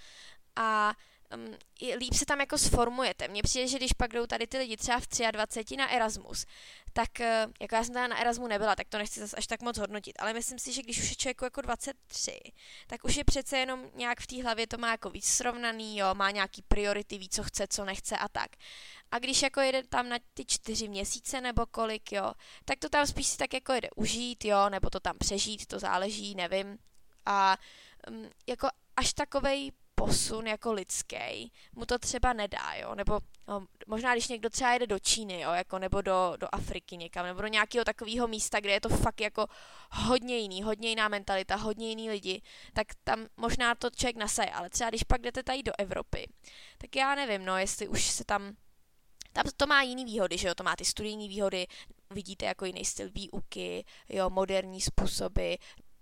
A 0.55 0.93
um, 1.35 1.57
líp 1.97 2.13
se 2.13 2.25
tam 2.25 2.39
jako 2.39 2.57
sformujete. 2.57 3.27
Mně 3.27 3.43
přijde, 3.43 3.67
že 3.67 3.77
když 3.77 3.93
pak 3.93 4.13
jdou 4.13 4.25
tady 4.25 4.47
ty 4.47 4.57
lidi 4.57 4.77
třeba 4.77 4.99
v 4.99 5.31
23 5.31 5.77
na 5.77 5.91
Erasmus, 5.91 6.45
tak 6.93 7.09
uh, 7.19 7.25
jako 7.61 7.75
já 7.75 7.83
jsem 7.83 7.93
teda 7.93 8.07
na 8.07 8.17
Erasmu 8.17 8.47
nebyla, 8.47 8.75
tak 8.75 8.87
to 8.87 8.97
nechci 8.97 9.19
zase 9.19 9.35
až 9.35 9.47
tak 9.47 9.61
moc 9.61 9.77
hodnotit, 9.77 10.15
ale 10.19 10.33
myslím 10.33 10.59
si, 10.59 10.73
že 10.73 10.81
když 10.81 10.99
už 10.99 11.09
je 11.09 11.15
člověku 11.15 11.45
jako 11.45 11.61
23, 11.61 12.39
tak 12.87 13.03
už 13.03 13.15
je 13.15 13.23
přece 13.23 13.57
jenom 13.57 13.89
nějak 13.95 14.21
v 14.21 14.27
té 14.27 14.43
hlavě 14.43 14.67
to 14.67 14.77
má 14.77 14.91
jako 14.91 15.09
víc 15.09 15.25
srovnaný, 15.25 15.97
jo, 15.97 16.07
má 16.13 16.31
nějaký 16.31 16.61
priority, 16.61 17.17
ví, 17.17 17.29
co 17.29 17.43
chce, 17.43 17.67
co 17.67 17.85
nechce 17.85 18.17
a 18.17 18.27
tak. 18.27 18.51
A 19.11 19.19
když 19.19 19.41
jako 19.41 19.61
jede 19.61 19.83
tam 19.83 20.09
na 20.09 20.17
ty 20.33 20.45
čtyři 20.45 20.87
měsíce 20.87 21.41
nebo 21.41 21.65
kolik, 21.65 22.11
jo, 22.11 22.33
tak 22.65 22.79
to 22.79 22.89
tam 22.89 23.07
spíš 23.07 23.27
si 23.27 23.37
tak 23.37 23.53
jako 23.53 23.73
jede 23.73 23.89
užít, 23.95 24.45
jo, 24.45 24.69
nebo 24.69 24.89
to 24.89 24.99
tam 24.99 25.17
přežít, 25.17 25.65
to 25.65 25.79
záleží, 25.79 26.35
nevím. 26.35 26.77
A 27.25 27.57
um, 28.09 28.29
jako 28.47 28.67
až 28.95 29.13
takovej 29.13 29.71
posun 29.99 30.47
jako 30.47 30.73
lidský 30.73 31.51
mu 31.75 31.85
to 31.85 31.99
třeba 31.99 32.33
nedá, 32.33 32.73
jo, 32.73 32.95
nebo 32.95 33.19
no, 33.47 33.65
možná 33.87 34.13
když 34.13 34.27
někdo 34.27 34.49
třeba 34.49 34.73
jede 34.73 34.87
do 34.87 34.99
Číny, 34.99 35.41
jo, 35.41 35.51
jako 35.51 35.79
nebo 35.79 36.01
do, 36.01 36.33
do 36.39 36.47
Afriky 36.51 36.97
někam, 36.97 37.25
nebo 37.25 37.41
do 37.41 37.47
nějakého 37.47 37.85
takového 37.85 38.27
místa, 38.27 38.59
kde 38.59 38.71
je 38.71 38.81
to 38.81 38.89
fakt 38.89 39.21
jako 39.21 39.47
hodně 39.91 40.37
jiný, 40.37 40.63
hodně 40.63 40.89
jiná 40.89 41.07
mentalita, 41.07 41.55
hodně 41.55 41.89
jiný 41.89 42.09
lidi, 42.09 42.41
tak 42.73 42.87
tam 43.03 43.25
možná 43.37 43.75
to 43.75 43.89
člověk 43.89 44.15
nasaje, 44.15 44.49
ale 44.49 44.69
třeba 44.69 44.89
když 44.89 45.03
pak 45.03 45.21
jdete 45.21 45.43
tady 45.43 45.63
do 45.63 45.71
Evropy, 45.77 46.27
tak 46.77 46.95
já 46.95 47.15
nevím, 47.15 47.45
no, 47.45 47.57
jestli 47.57 47.87
už 47.87 48.05
se 48.05 48.23
tam 48.23 48.55
tam 49.33 49.45
to 49.57 49.67
má 49.67 49.81
jiný 49.81 50.05
výhody, 50.05 50.37
že 50.37 50.47
jo, 50.47 50.55
to 50.55 50.63
má 50.63 50.75
ty 50.75 50.85
studijní 50.85 51.27
výhody, 51.27 51.67
vidíte 52.09 52.45
jako 52.45 52.65
jiný 52.65 52.85
styl 52.85 53.09
výuky, 53.09 53.85
jo, 54.09 54.29
moderní 54.29 54.81
způsoby, 54.81 55.53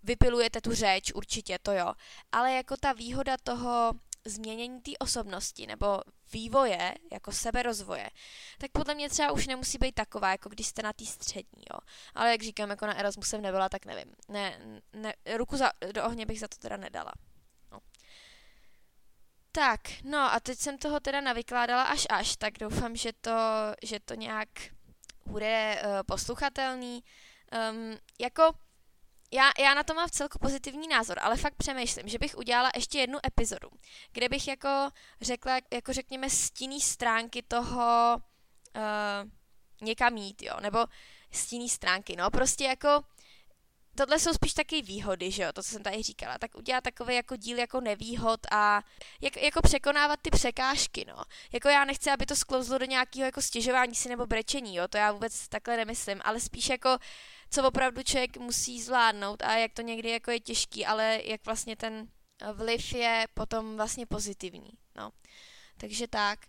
vypilujete 0.06 0.62
tu 0.62 0.74
řeč, 0.74 1.12
určitě 1.14 1.60
to 1.60 1.72
jo, 1.72 1.94
ale 2.32 2.54
jako 2.54 2.78
ta 2.78 2.94
výhoda 2.94 3.38
toho 3.44 3.94
změnění 4.26 4.82
té 4.82 4.92
osobnosti 5.00 5.68
nebo 5.68 6.02
vývoje, 6.34 6.96
jako 7.12 7.32
seberozvoje, 7.32 8.10
tak 8.58 8.72
podle 8.72 8.96
mě 8.96 9.10
třeba 9.10 9.32
už 9.32 9.48
nemusí 9.48 9.78
být 9.78 9.96
taková, 9.96 10.32
jako 10.32 10.50
když 10.50 10.68
jste 10.68 10.82
na 10.82 10.94
té 10.94 11.06
střední, 11.06 11.64
jo. 11.74 11.80
Ale 12.16 12.32
jak 12.32 12.42
říkám, 12.42 12.70
jako 12.70 12.86
na 12.86 12.94
Erasmus 12.94 13.30
jsem 13.30 13.42
nebyla, 13.42 13.70
tak 13.70 13.86
nevím. 13.86 14.14
Ne, 14.30 14.60
ne, 14.94 15.14
ruku 15.38 15.58
za, 15.58 15.72
do 15.92 16.06
ohně 16.06 16.26
bych 16.26 16.40
za 16.40 16.48
to 16.48 16.58
teda 16.58 16.78
nedala. 16.78 17.12
No. 17.72 17.80
Tak, 19.52 19.82
no 20.04 20.34
a 20.34 20.40
teď 20.40 20.60
jsem 20.60 20.78
toho 20.78 21.00
teda 21.00 21.22
navykládala 21.22 21.84
až 21.84 22.06
až, 22.10 22.36
tak 22.36 22.54
doufám, 22.60 22.96
že 22.96 23.14
to, 23.22 23.32
že 23.84 24.00
to 24.00 24.16
nějak 24.16 24.50
bude 25.26 25.82
uh, 25.84 25.90
posluchatelný. 26.08 27.04
Um, 27.72 27.98
jako 28.20 28.54
já, 29.36 29.52
já 29.60 29.74
na 29.74 29.84
to 29.84 29.94
mám 29.94 30.10
celku 30.10 30.40
pozitivní 30.40 30.88
názor, 30.88 31.20
ale 31.22 31.38
fakt 31.38 31.56
přemýšlím, 31.56 32.08
že 32.08 32.20
bych 32.20 32.38
udělala 32.38 32.72
ještě 32.76 33.00
jednu 33.00 33.20
epizodu, 33.28 33.70
kde 34.12 34.30
bych 34.30 34.48
jako 34.48 34.90
řekla, 35.22 35.60
jako 35.74 35.94
řekněme, 35.94 36.30
stinný 36.30 36.82
stránky 36.82 37.42
toho 37.42 38.16
uh, 38.76 39.30
někam 39.82 40.18
jít, 40.18 40.42
jo, 40.42 40.58
nebo 40.62 40.86
stinný 41.32 41.70
stránky, 41.70 42.16
no, 42.16 42.32
prostě 42.32 42.64
jako 42.64 43.04
tohle 43.96 44.20
jsou 44.20 44.34
spíš 44.34 44.54
taky 44.54 44.82
výhody, 44.82 45.32
že 45.32 45.44
jo, 45.44 45.54
to, 45.54 45.64
co 45.64 45.70
jsem 45.70 45.84
tady 45.84 46.04
říkala, 46.04 46.38
tak 46.38 46.56
udělat 46.56 46.84
takový 46.84 47.16
jako 47.16 47.36
díl 47.36 47.58
jako 47.58 47.82
nevýhod 47.82 48.40
a 48.52 48.82
jak, 49.22 49.38
jako 49.38 49.62
překonávat 49.62 50.20
ty 50.22 50.30
překážky, 50.30 51.06
no. 51.08 51.24
Jako 51.52 51.70
já 51.70 51.86
nechci, 51.86 52.12
aby 52.12 52.26
to 52.26 52.36
sklouzlo 52.36 52.78
do 52.78 52.86
nějakého 52.86 53.26
jako 53.26 53.42
stěžování 53.42 53.96
si 53.96 54.10
nebo 54.10 54.26
brečení, 54.26 54.76
jo, 54.76 54.88
to 54.88 54.98
já 54.98 55.12
vůbec 55.12 55.48
takhle 55.48 55.78
nemyslím, 55.78 56.22
ale 56.24 56.40
spíš 56.40 56.70
jako 56.70 56.98
co 57.50 57.68
opravdu 57.68 58.04
člověk 58.04 58.38
musí 58.38 58.82
zvládnout 58.82 59.42
a 59.44 59.58
jak 59.58 59.74
to 59.74 59.82
někdy 59.82 60.10
jako 60.10 60.32
je 60.32 60.40
těžký, 60.40 60.86
ale 60.86 61.22
jak 61.24 61.46
vlastně 61.46 61.76
ten 61.76 62.08
vliv 62.54 62.94
je 62.94 63.28
potom 63.34 63.76
vlastně 63.76 64.06
pozitivní, 64.06 64.70
no. 64.96 65.12
Takže 65.78 66.08
tak. 66.08 66.40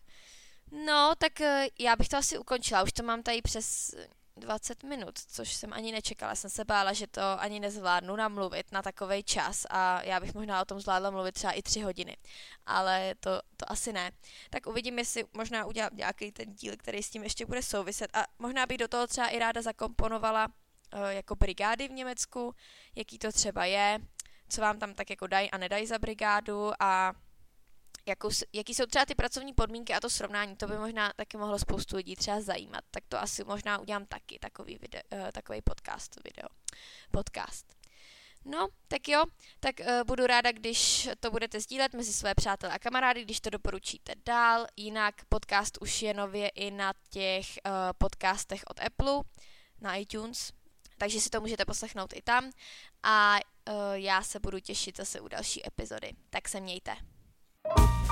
No, 0.86 1.14
tak 1.18 1.40
eh, 1.40 1.66
já 1.78 1.96
bych 1.96 2.08
to 2.08 2.16
asi 2.16 2.38
ukončila, 2.38 2.82
už 2.82 2.92
to 2.92 3.02
mám 3.02 3.22
tady 3.22 3.42
přes 3.42 3.94
20 4.36 4.82
minut, 4.82 5.18
což 5.18 5.52
jsem 5.52 5.72
ani 5.72 5.92
nečekala. 5.92 6.34
Jsem 6.34 6.50
se 6.50 6.64
bála, 6.64 6.92
že 6.92 7.06
to 7.06 7.20
ani 7.38 7.60
nezvládnu 7.60 8.16
namluvit 8.16 8.72
na 8.72 8.82
takový 8.82 9.22
čas 9.22 9.66
a 9.70 10.02
já 10.02 10.20
bych 10.20 10.34
možná 10.34 10.62
o 10.62 10.64
tom 10.64 10.80
zvládla 10.80 11.10
mluvit 11.10 11.32
třeba 11.32 11.52
i 11.52 11.62
tři 11.62 11.80
hodiny. 11.80 12.16
Ale 12.66 13.14
to, 13.20 13.30
to 13.56 13.70
asi 13.72 13.92
ne. 13.92 14.12
Tak 14.50 14.66
uvidím, 14.66 14.98
jestli 14.98 15.24
možná 15.32 15.64
udělám 15.64 15.90
nějaký 15.94 16.32
ten 16.32 16.54
díl, 16.54 16.76
který 16.76 17.02
s 17.02 17.10
tím 17.10 17.22
ještě 17.22 17.46
bude 17.46 17.62
souviset. 17.62 18.16
A 18.16 18.26
možná 18.38 18.66
bych 18.66 18.78
do 18.78 18.88
toho 18.88 19.06
třeba 19.06 19.28
i 19.28 19.38
ráda 19.38 19.62
zakomponovala 19.62 20.48
jako 21.08 21.36
brigády 21.36 21.88
v 21.88 21.92
Německu, 21.92 22.54
jaký 22.94 23.18
to 23.18 23.32
třeba 23.32 23.64
je, 23.64 23.98
co 24.48 24.60
vám 24.60 24.78
tam 24.78 24.94
tak 24.94 25.10
jako 25.10 25.26
dají 25.26 25.50
a 25.50 25.58
nedají 25.58 25.86
za 25.86 25.98
brigádu 25.98 26.72
a 26.82 27.12
jakou, 28.06 28.30
jaký 28.52 28.74
jsou 28.74 28.86
třeba 28.86 29.06
ty 29.06 29.14
pracovní 29.14 29.52
podmínky 29.52 29.94
a 29.94 30.00
to 30.00 30.10
srovnání, 30.10 30.56
to 30.56 30.66
by 30.66 30.78
možná 30.78 31.12
taky 31.16 31.36
mohlo 31.36 31.58
spoustu 31.58 31.96
lidí 31.96 32.16
třeba 32.16 32.40
zajímat. 32.40 32.84
Tak 32.90 33.04
to 33.08 33.20
asi 33.20 33.44
možná 33.44 33.78
udělám 33.78 34.06
taky, 34.06 34.38
takový, 34.38 34.78
video, 34.78 35.02
uh, 35.12 35.30
takový 35.30 35.62
podcast, 35.62 36.16
video, 36.24 36.48
podcast. 37.10 37.76
No, 38.44 38.68
tak 38.88 39.08
jo, 39.08 39.24
tak 39.60 39.74
uh, 39.80 39.86
budu 40.06 40.26
ráda, 40.26 40.52
když 40.52 41.08
to 41.20 41.30
budete 41.30 41.60
sdílet 41.60 41.94
mezi 41.94 42.12
své 42.12 42.34
přátelé 42.34 42.72
a 42.72 42.78
kamarády, 42.78 43.22
když 43.22 43.40
to 43.40 43.50
doporučíte 43.50 44.12
dál. 44.26 44.66
Jinak 44.76 45.14
podcast 45.28 45.78
už 45.80 46.02
je 46.02 46.14
nově 46.14 46.48
i 46.48 46.70
na 46.70 46.92
těch 47.10 47.46
uh, 47.46 47.72
podcastech 47.98 48.62
od 48.70 48.80
Apple, 48.80 49.22
na 49.80 49.96
iTunes, 49.96 50.52
takže 50.98 51.20
si 51.20 51.30
to 51.30 51.40
můžete 51.40 51.64
poslechnout 51.64 52.12
i 52.16 52.22
tam 52.22 52.50
a 53.02 53.38
uh, 53.68 53.74
já 53.92 54.22
se 54.22 54.40
budu 54.40 54.60
těšit 54.60 54.96
zase 54.96 55.20
u 55.20 55.28
další 55.28 55.66
epizody. 55.66 56.12
Tak 56.30 56.48
se 56.48 56.60
mějte. 56.60 56.96
thank 57.74 57.90
you 58.00 58.05